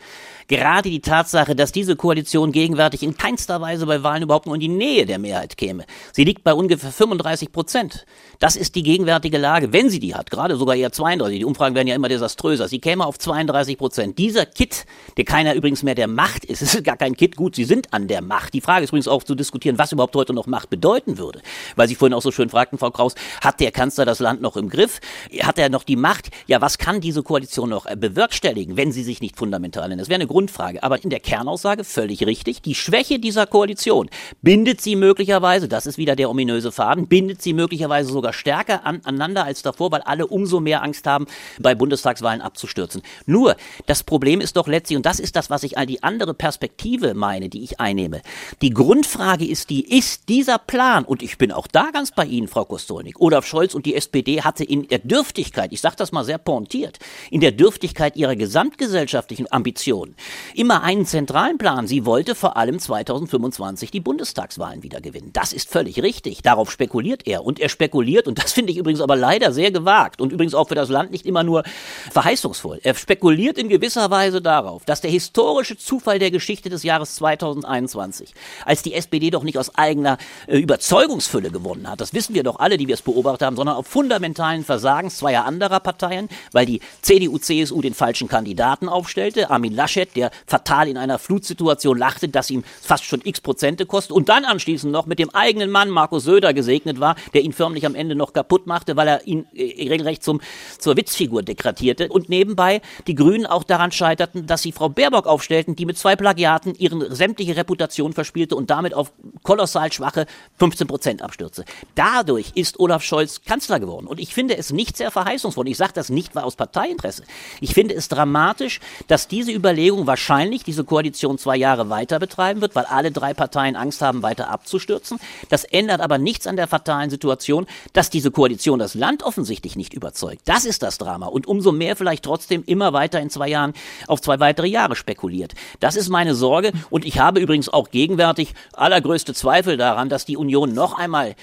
[0.48, 4.60] gerade die Tatsache, dass diese Koalition gegenwärtig in keinster Weise bei Wahlen überhaupt nur in
[4.60, 5.84] die Nähe der Mehrheit käme.
[6.10, 8.04] Sie liegt bei ungefähr 35 Prozent.
[8.40, 10.32] Das ist die gegenwärtige Lage, wenn sie die hat.
[10.32, 11.38] Gerade sogar eher 32.
[11.38, 12.66] Die Umfragen werden ja immer desaströser.
[12.66, 14.18] Sie käme auf 32 Prozent.
[14.18, 17.36] Dieser Kit, der keiner übrigens mehr der Macht ist, ist gar kein Kit.
[17.36, 18.54] Gut, sie sind an der Macht.
[18.54, 21.40] Die Frage ist übrigens auch zu diskutieren, was überhaupt heute noch Macht bedeuten würde.
[21.76, 24.56] Weil Sie vorhin auch so schön fragten, Frau Kraus, hat der Kanzler das Land noch
[24.56, 25.00] im Griff?
[25.40, 26.30] Hat er noch die Macht?
[26.46, 30.00] Ja, was kann diese Koalition noch äh, bewerkstelligen, wenn sie sich nicht fundamental ändert?
[30.00, 30.82] Das wäre eine Grundfrage.
[30.82, 32.62] Aber in der Kernaussage völlig richtig.
[32.62, 34.08] Die Schwäche dieser Koalition
[34.42, 39.00] bindet sie möglicherweise, das ist wieder der ominöse Faden, bindet sie möglicherweise sogar stärker an,
[39.04, 41.26] aneinander als davor, weil alle umso mehr Angst haben,
[41.58, 43.02] bei Bundestagswahlen abzustürzen.
[43.26, 43.56] Nur,
[43.86, 47.14] das Problem ist doch letztlich, und das ist das, was ich all die andere Perspektive
[47.14, 48.22] meine, die ich einnehme.
[48.62, 52.48] Die Grundfrage ist die, ist dieser Plan, und ich bin auch da ganz bei Ihnen,
[52.48, 56.24] Frau Kostolnik, Olaf Scholz und die SPD hatte in der Dürftigkeit, ich sage das mal
[56.24, 56.98] sehr pointiert,
[57.30, 60.16] in der Dürftigkeit ihrer gesamtgesellschaftlichen Ambitionen
[60.54, 61.86] immer einen zentralen Plan.
[61.86, 65.30] Sie wollte vor allem 2025 die Bundestagswahlen wieder gewinnen.
[65.32, 66.42] Das ist völlig richtig.
[66.42, 67.44] Darauf spekuliert er.
[67.44, 70.68] Und er spekuliert, und das finde ich übrigens aber leider sehr gewagt und übrigens auch
[70.68, 71.64] für das Land nicht immer nur
[72.10, 72.80] verheißungsvoll.
[72.82, 78.34] Er spekuliert in gewisser Weise darauf, dass der historische Zufall der Geschichte des Jahres 2021,
[78.64, 82.00] als die SPD doch nicht aus eigener äh, Überzeugungsfülle gewonnen hat.
[82.00, 85.44] Das wissen wir doch alle, die wir es beobachtet haben, sondern auf fundamentalen Versagens zweier
[85.44, 89.50] anderer Parteien, weil die CDU, CSU den falschen Kandidaten aufstellte.
[89.50, 94.12] Armin Laschet, der fatal in einer Flutsituation lachte, dass ihm fast schon x Prozente kostet
[94.12, 97.86] und dann anschließend noch mit dem eigenen Mann Markus Söder gesegnet war, der ihn förmlich
[97.86, 100.40] am Ende noch kaputt machte, weil er ihn äh, regelrecht zum,
[100.78, 102.08] zur Witzfigur degradierte.
[102.08, 106.16] Und nebenbei die Grünen auch daran scheiterten, dass sie Frau Baerbock aufstellten, die mit zwei
[106.16, 109.12] Plagiaten ihren sämtliche Reputation verspielte und damit auf
[109.42, 110.26] kolossal kolossal schwache
[110.58, 111.64] 15 Prozent Abstürze.
[111.94, 114.06] Dadurch ist Olaf Scholz Kanzler geworden.
[114.06, 115.68] Und ich finde es nicht sehr verheißungsvoll.
[115.68, 117.24] Ich sage das nicht aus Parteiinteresse.
[117.60, 122.74] Ich finde es dramatisch, dass diese Überlegung wahrscheinlich diese Koalition zwei Jahre weiter betreiben wird,
[122.74, 125.18] weil alle drei Parteien Angst haben, weiter abzustürzen.
[125.50, 129.92] Das ändert aber nichts an der fatalen Situation, dass diese Koalition das Land offensichtlich nicht
[129.92, 130.42] überzeugt.
[130.46, 131.26] Das ist das Drama.
[131.26, 133.74] Und umso mehr vielleicht trotzdem immer weiter in zwei Jahren
[134.06, 135.54] auf zwei weitere Jahre spekuliert.
[135.80, 136.72] Das ist meine Sorge.
[136.88, 141.34] Und ich habe übrigens auch gegenwärtig allergrößte Zweifel daran, dass die Union noch einmal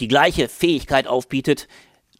[0.00, 1.68] die gleiche Fähigkeit aufbietet,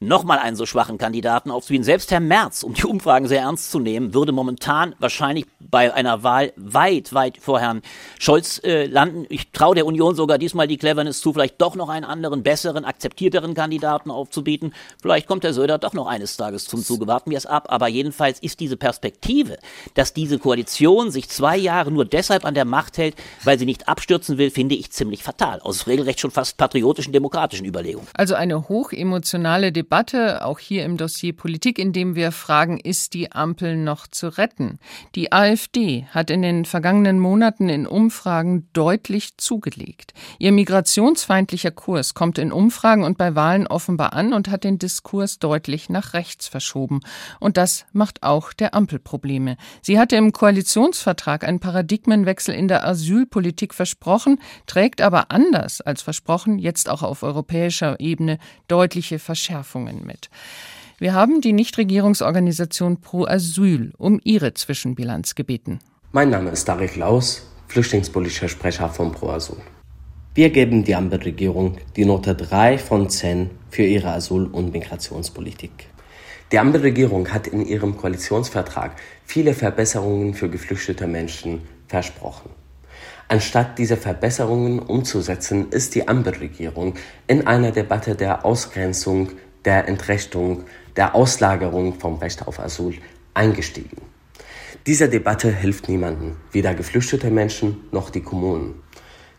[0.07, 1.84] nochmal einen so schwachen Kandidaten aufzubieten.
[1.84, 6.22] Selbst Herr Merz, um die Umfragen sehr ernst zu nehmen, würde momentan wahrscheinlich bei einer
[6.22, 7.82] Wahl weit, weit vor Herrn
[8.18, 9.26] Scholz äh, landen.
[9.28, 12.84] Ich traue der Union sogar diesmal die Cleverness zu, vielleicht doch noch einen anderen, besseren,
[12.84, 14.74] akzeptierteren Kandidaten aufzubieten.
[15.00, 17.07] Vielleicht kommt Herr Söder doch noch eines Tages zum Zuge.
[17.07, 17.68] Warten wir es ab.
[17.70, 19.59] Aber jedenfalls ist diese Perspektive,
[19.94, 23.88] dass diese Koalition sich zwei Jahre nur deshalb an der Macht hält, weil sie nicht
[23.88, 25.61] abstürzen will, finde ich ziemlich fatal.
[25.61, 28.09] Aus regelrecht schon fast patriotischen, demokratischen Überlegungen.
[28.14, 33.12] Also eine hochemotionale Debatte Debatte, auch hier im Dossier Politik, in dem wir fragen, ist
[33.12, 34.78] die Ampel noch zu retten?
[35.14, 40.14] Die AfD hat in den vergangenen Monaten in Umfragen deutlich zugelegt.
[40.38, 45.38] Ihr migrationsfeindlicher Kurs kommt in Umfragen und bei Wahlen offenbar an und hat den Diskurs
[45.38, 47.01] deutlich nach rechts verschoben.
[47.38, 49.59] Und das macht auch der Ampel Probleme.
[49.82, 56.59] Sie hatte im Koalitionsvertrag einen Paradigmenwechsel in der Asylpolitik versprochen, trägt aber anders als versprochen
[56.59, 58.38] jetzt auch auf europäischer Ebene
[58.68, 60.28] deutliche Verschärfungen Erfahrungen mit.
[60.98, 65.80] Wir haben die Nichtregierungsorganisation Pro Asyl um ihre Zwischenbilanz gebeten.
[66.12, 69.56] Mein Name ist Tarek Laus, flüchtlingspolitischer Sprecher von Pro Asyl.
[70.34, 75.88] Wir geben die Ampelregierung die Note 3 von 10 für ihre Asyl- und Migrationspolitik.
[76.52, 78.92] Die Ampelregierung hat in ihrem Koalitionsvertrag
[79.24, 82.50] viele Verbesserungen für geflüchtete Menschen versprochen.
[83.28, 86.94] Anstatt diese Verbesserungen umzusetzen, ist die Ampelregierung
[87.26, 89.30] in einer Debatte der Ausgrenzung
[89.64, 90.64] der Entrechtung,
[90.96, 92.98] der Auslagerung vom Recht auf Asyl
[93.34, 93.96] eingestiegen.
[94.86, 98.82] Diese Debatte hilft niemandem, weder geflüchtete Menschen noch die Kommunen.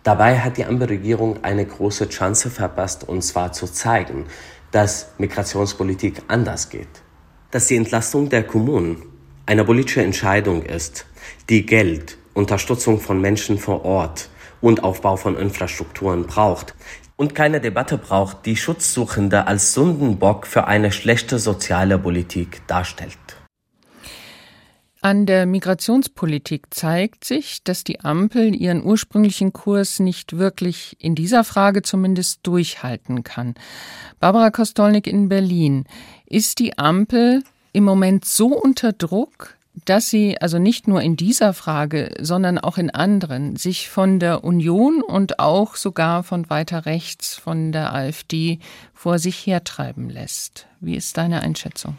[0.04, 4.26] Dabei hat die Ampelregierung eine große Chance verpasst, und zwar zu zeigen,
[4.72, 6.88] dass Migrationspolitik anders geht.
[7.52, 9.04] Dass die Entlastung der Kommunen
[9.46, 11.06] eine politische Entscheidung ist,
[11.50, 14.30] die Geld, Unterstützung von Menschen vor Ort
[14.62, 16.74] und Aufbau von Infrastrukturen braucht,
[17.16, 23.18] und keine Debatte braucht, die Schutzsuchende als Sündenbock für eine schlechte soziale Politik darstellt.
[25.02, 31.44] An der Migrationspolitik zeigt sich, dass die Ampel ihren ursprünglichen Kurs nicht wirklich in dieser
[31.44, 33.56] Frage zumindest durchhalten kann.
[34.22, 35.84] Barbara Kostolnik in Berlin.
[36.26, 37.44] Ist die Ampel
[37.74, 42.78] im Moment so unter Druck, dass sie also nicht nur in dieser Frage, sondern auch
[42.78, 48.60] in anderen sich von der Union und auch sogar von weiter rechts, von der AfD
[48.94, 50.68] vor sich hertreiben lässt.
[50.80, 51.98] Wie ist deine Einschätzung?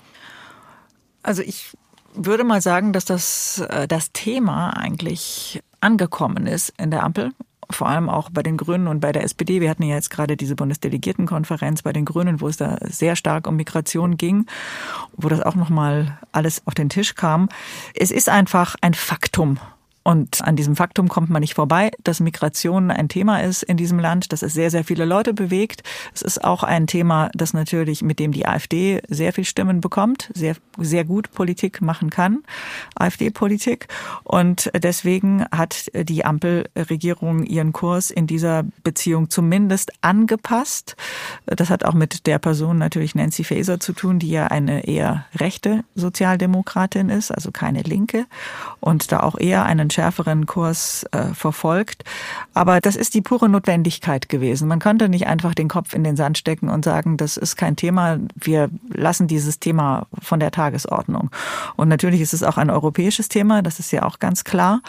[1.22, 1.76] Also ich
[2.14, 7.32] würde mal sagen, dass das, äh, das Thema eigentlich angekommen ist in der Ampel
[7.70, 9.60] vor allem auch bei den Grünen und bei der SPD.
[9.60, 13.46] Wir hatten ja jetzt gerade diese Bundesdelegiertenkonferenz bei den Grünen, wo es da sehr stark
[13.46, 14.46] um Migration ging,
[15.16, 17.48] wo das auch nochmal alles auf den Tisch kam.
[17.94, 19.58] Es ist einfach ein Faktum,
[20.04, 23.98] und an diesem Faktum kommt man nicht vorbei, dass Migration ein Thema ist in diesem
[23.98, 25.82] Land, dass es sehr, sehr viele Leute bewegt.
[26.14, 30.30] Es ist auch ein Thema, das natürlich, mit dem die AfD sehr viel Stimmen bekommt,
[30.34, 32.42] sehr, sehr gut Politik machen kann,
[32.96, 33.88] AfD-Politik.
[34.24, 40.96] Und deswegen hat die Ampelregierung ihren Kurs in dieser Beziehung zumindest angepasst.
[41.46, 45.24] Das hat auch mit der Person natürlich Nancy Faeser zu tun, die ja eine eher
[45.36, 48.26] rechte Sozialdemokratin ist, also keine Linke
[48.80, 52.04] und da auch eher einen schärferen Kurs äh, verfolgt.
[52.52, 54.68] Aber das ist die pure Notwendigkeit gewesen.
[54.68, 57.76] Man konnte nicht einfach den Kopf in den Sand stecken und sagen, das ist kein
[57.76, 61.30] Thema, wir lassen dieses Thema von der Tagesordnung.
[61.76, 64.82] Und natürlich ist es auch ein europäisches Thema, das ist ja auch ganz klar.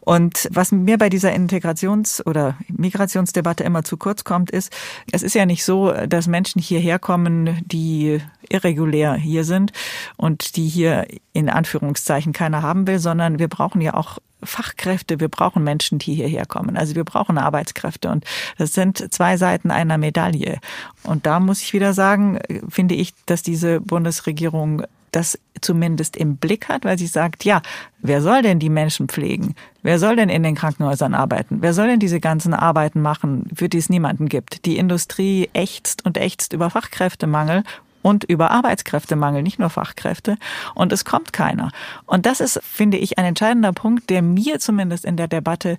[0.00, 4.72] Und was mir bei dieser Integrations- oder Migrationsdebatte immer zu kurz kommt, ist,
[5.12, 9.72] es ist ja nicht so, dass Menschen hierher kommen, die irregulär hier sind
[10.16, 15.28] und die hier in Anführungszeichen keiner haben will, sondern wir brauchen ja auch Fachkräfte, wir
[15.28, 16.76] brauchen Menschen, die hierher kommen.
[16.76, 18.24] Also wir brauchen Arbeitskräfte und
[18.56, 20.58] das sind zwei Seiten einer Medaille.
[21.02, 26.68] Und da muss ich wieder sagen, finde ich, dass diese Bundesregierung das zumindest im Blick
[26.68, 27.62] hat, weil sie sagt, ja,
[28.00, 29.54] wer soll denn die Menschen pflegen?
[29.82, 31.58] Wer soll denn in den Krankenhäusern arbeiten?
[31.60, 34.66] Wer soll denn diese ganzen Arbeiten machen, für die es niemanden gibt?
[34.66, 37.64] Die Industrie ächzt und ächzt über Fachkräftemangel
[38.02, 40.36] und über Arbeitskräftemangel, nicht nur Fachkräfte.
[40.74, 41.70] Und es kommt keiner.
[42.06, 45.78] Und das ist, finde ich, ein entscheidender Punkt, der mir zumindest in der Debatte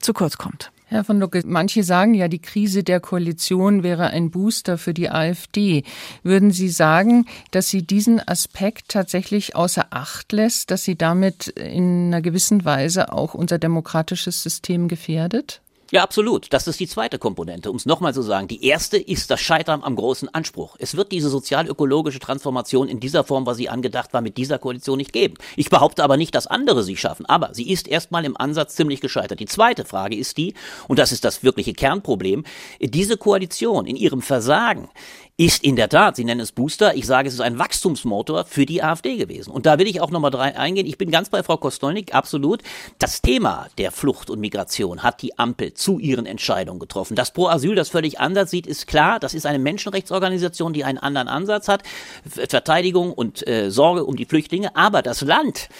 [0.00, 0.70] zu kurz kommt.
[0.90, 5.08] Herr von Lucke, manche sagen ja, die Krise der Koalition wäre ein Booster für die
[5.08, 5.84] AfD.
[6.24, 12.08] Würden Sie sagen, dass sie diesen Aspekt tatsächlich außer Acht lässt, dass sie damit in
[12.08, 15.60] einer gewissen Weise auch unser demokratisches System gefährdet?
[15.92, 16.52] Ja, absolut.
[16.52, 17.68] Das ist die zweite Komponente.
[17.68, 20.76] Um es nochmal zu sagen, die erste ist das Scheitern am großen Anspruch.
[20.78, 24.98] Es wird diese sozial-ökologische Transformation in dieser Form, was sie angedacht war, mit dieser Koalition
[24.98, 25.34] nicht geben.
[25.56, 29.00] Ich behaupte aber nicht, dass andere sie schaffen, aber sie ist erstmal im Ansatz ziemlich
[29.00, 29.40] gescheitert.
[29.40, 30.54] Die zweite Frage ist die,
[30.86, 32.44] und das ist das wirkliche Kernproblem,
[32.80, 34.90] diese Koalition in ihrem Versagen
[35.40, 38.66] ist in der Tat, Sie nennen es Booster, ich sage, es ist ein Wachstumsmotor für
[38.66, 39.50] die AfD gewesen.
[39.50, 40.86] Und da will ich auch nochmal eingehen.
[40.86, 42.60] Ich bin ganz bei Frau Kostolnik, absolut.
[42.98, 47.14] Das Thema der Flucht und Migration hat die Ampel zu ihren Entscheidungen getroffen.
[47.14, 49.18] Dass Pro Asyl das völlig anders sieht, ist klar.
[49.18, 51.84] Das ist eine Menschenrechtsorganisation, die einen anderen Ansatz hat.
[52.28, 54.76] Verteidigung und äh, Sorge um die Flüchtlinge.
[54.76, 55.70] Aber das Land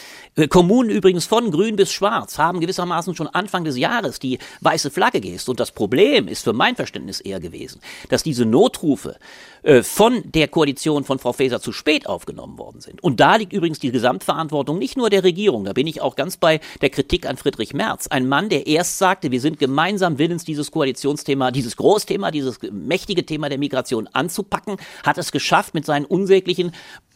[0.49, 5.21] Kommunen übrigens von grün bis schwarz haben gewissermaßen schon Anfang des Jahres die weiße Flagge
[5.21, 5.49] gehisst.
[5.49, 9.17] Und das Problem ist für mein Verständnis eher gewesen, dass diese Notrufe
[9.63, 13.03] äh, von der Koalition von Frau Faeser zu spät aufgenommen worden sind.
[13.03, 16.37] Und da liegt übrigens die Gesamtverantwortung nicht nur der Regierung, da bin ich auch ganz
[16.37, 18.07] bei der Kritik an Friedrich Merz.
[18.07, 23.27] Ein Mann, der erst sagte, wir sind gemeinsam willens, dieses Koalitionsthema, dieses Großthema, dieses mächtige
[23.27, 26.73] Thema der Migration anzupacken, hat es geschafft, mit seinen unsäglichen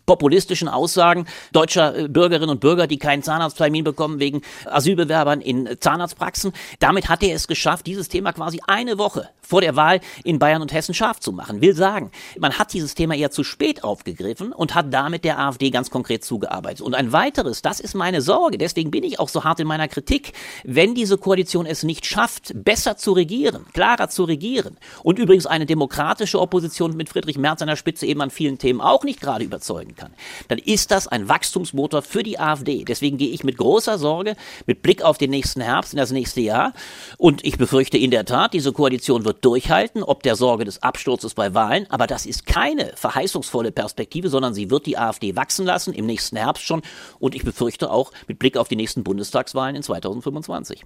[0.06, 6.52] populistischen Aussagen deutscher äh, Bürgerinnen und Bürger, die keinen Zahnarzttermin bekommen wegen Asylbewerbern in Zahnarztpraxen.
[6.78, 10.62] Damit hat er es geschafft, dieses Thema quasi eine Woche vor der Wahl in Bayern
[10.62, 11.60] und Hessen scharf zu machen.
[11.60, 15.70] Will sagen, man hat dieses Thema eher zu spät aufgegriffen und hat damit der AfD
[15.70, 16.80] ganz konkret zugearbeitet.
[16.80, 19.88] Und ein weiteres, das ist meine Sorge, deswegen bin ich auch so hart in meiner
[19.88, 20.32] Kritik,
[20.64, 25.66] wenn diese Koalition es nicht schafft, besser zu regieren, klarer zu regieren und übrigens eine
[25.66, 29.44] demokratische Opposition mit Friedrich Merz an der Spitze eben an vielen Themen auch nicht gerade
[29.44, 30.12] überzeugen kann,
[30.48, 32.84] dann ist das ein Wachstumsmotor für die AfD.
[32.84, 34.36] Deswegen gehe ich mit großer Sorge,
[34.66, 36.72] mit Blick auf den nächsten Herbst, in das nächste Jahr.
[37.18, 41.34] Und ich befürchte in der Tat, diese Koalition wird durchhalten, ob der Sorge des Absturzes
[41.34, 41.86] bei Wahlen.
[41.90, 46.36] Aber das ist keine verheißungsvolle Perspektive, sondern sie wird die AfD wachsen lassen, im nächsten
[46.36, 46.82] Herbst schon.
[47.18, 50.84] Und ich befürchte auch mit Blick auf die nächsten Bundestagswahlen in 2025.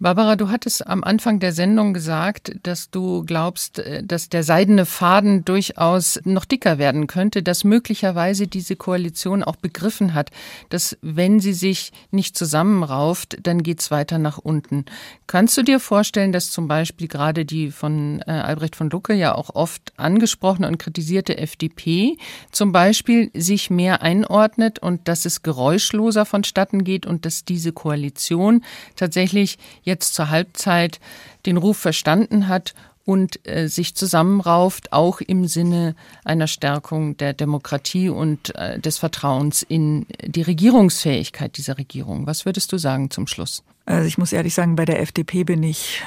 [0.00, 4.86] Barbara, du hattest am Anfang der Sendung gesagt, dass du glaubst, äh, dass der seidene
[4.86, 10.30] Faden durchaus noch dicker werden könnte, dass möglicherweise diese Koalition auch begriffen hat,
[10.68, 14.84] dass wenn sie sich nicht zusammenrauft, dann geht's weiter nach unten.
[15.26, 19.34] Kannst du dir vorstellen, dass zum Beispiel gerade die von äh, Albrecht von Lucke ja
[19.34, 22.16] auch oft angesprochene und kritisierte FDP
[22.52, 28.62] zum Beispiel sich mehr einordnet und dass es geräuschloser vonstatten geht und dass diese Koalition
[28.94, 29.58] tatsächlich
[29.88, 31.00] jetzt zur Halbzeit
[31.46, 32.74] den Ruf verstanden hat
[33.08, 39.62] und äh, sich zusammenrauft, auch im Sinne einer Stärkung der Demokratie und äh, des Vertrauens
[39.62, 42.26] in die Regierungsfähigkeit dieser Regierung.
[42.26, 43.64] Was würdest du sagen zum Schluss?
[43.86, 46.02] Also ich muss ehrlich sagen, bei der FDP bin ich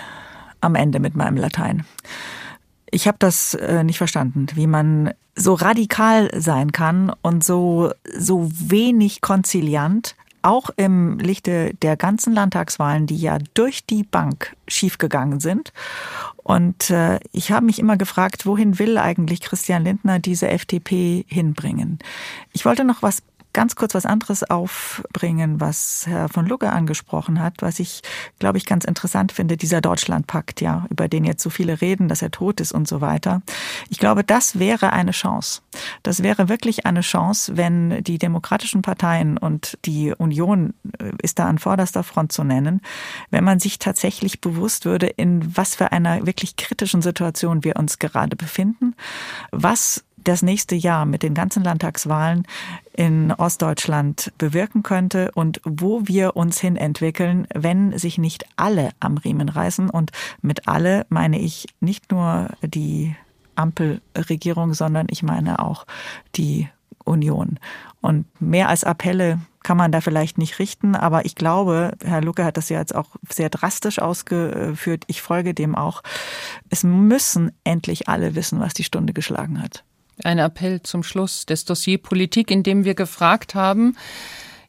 [0.61, 1.85] am Ende mit meinem Latein.
[2.91, 8.51] Ich habe das äh, nicht verstanden, wie man so radikal sein kann und so so
[8.53, 15.73] wenig konziliant auch im Lichte der ganzen Landtagswahlen, die ja durch die Bank schiefgegangen sind.
[16.43, 21.99] Und äh, ich habe mich immer gefragt, wohin will eigentlich Christian Lindner diese FDP hinbringen?
[22.51, 23.21] Ich wollte noch was
[23.53, 28.01] ganz kurz was anderes aufbringen, was Herr von Lugge angesprochen hat, was ich,
[28.39, 32.21] glaube ich, ganz interessant finde, dieser Deutschlandpakt, ja, über den jetzt so viele reden, dass
[32.21, 33.41] er tot ist und so weiter.
[33.89, 35.61] Ich glaube, das wäre eine Chance.
[36.03, 41.47] Das wäre wirklich eine Chance, wenn die demokratischen Parteien und die Union äh, ist da
[41.47, 42.81] an vorderster Front zu nennen,
[43.29, 47.99] wenn man sich tatsächlich bewusst würde, in was für einer wirklich kritischen Situation wir uns
[47.99, 48.95] gerade befinden,
[49.51, 52.47] was das nächste Jahr mit den ganzen Landtagswahlen
[52.93, 59.17] in Ostdeutschland bewirken könnte und wo wir uns hin entwickeln, wenn sich nicht alle am
[59.17, 59.89] Riemen reißen.
[59.89, 60.11] Und
[60.41, 63.15] mit alle meine ich nicht nur die
[63.55, 65.85] Ampelregierung, sondern ich meine auch
[66.35, 66.69] die
[67.03, 67.59] Union.
[68.01, 72.43] Und mehr als Appelle kann man da vielleicht nicht richten, aber ich glaube, Herr Lucke
[72.43, 75.03] hat das ja jetzt auch sehr drastisch ausgeführt.
[75.07, 76.01] Ich folge dem auch.
[76.69, 79.83] Es müssen endlich alle wissen, was die Stunde geschlagen hat.
[80.23, 83.95] Ein Appell zum Schluss des Dossier Politik, in dem wir gefragt haben,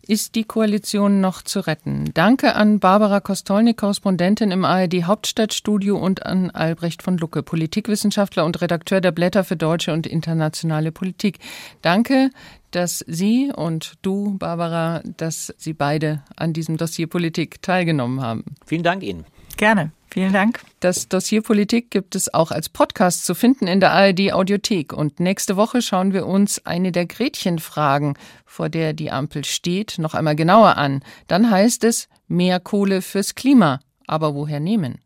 [0.07, 2.11] ist die Koalition noch zu retten?
[2.13, 8.61] Danke an Barbara Kostolnik, Korrespondentin im ARD Hauptstadtstudio und an Albrecht von Lucke, Politikwissenschaftler und
[8.61, 11.39] Redakteur der Blätter für deutsche und internationale Politik.
[11.83, 12.31] Danke,
[12.73, 18.45] dass Sie und du, Barbara, dass Sie beide an diesem Dossier Politik teilgenommen haben.
[18.67, 19.25] Vielen Dank Ihnen.
[19.57, 19.93] Gerne.
[20.13, 20.61] Vielen Dank.
[20.81, 24.93] Das Dossier Politik gibt es auch als Podcast zu finden in der ARD Audiothek.
[24.93, 30.13] Und nächste Woche schauen wir uns eine der Gretchenfragen, vor der die Ampel steht, noch
[30.13, 31.03] einmal genauer an.
[31.29, 33.81] Dann heißt es mehr Kohle fürs Klima.
[34.07, 34.99] Aber woher nehmen?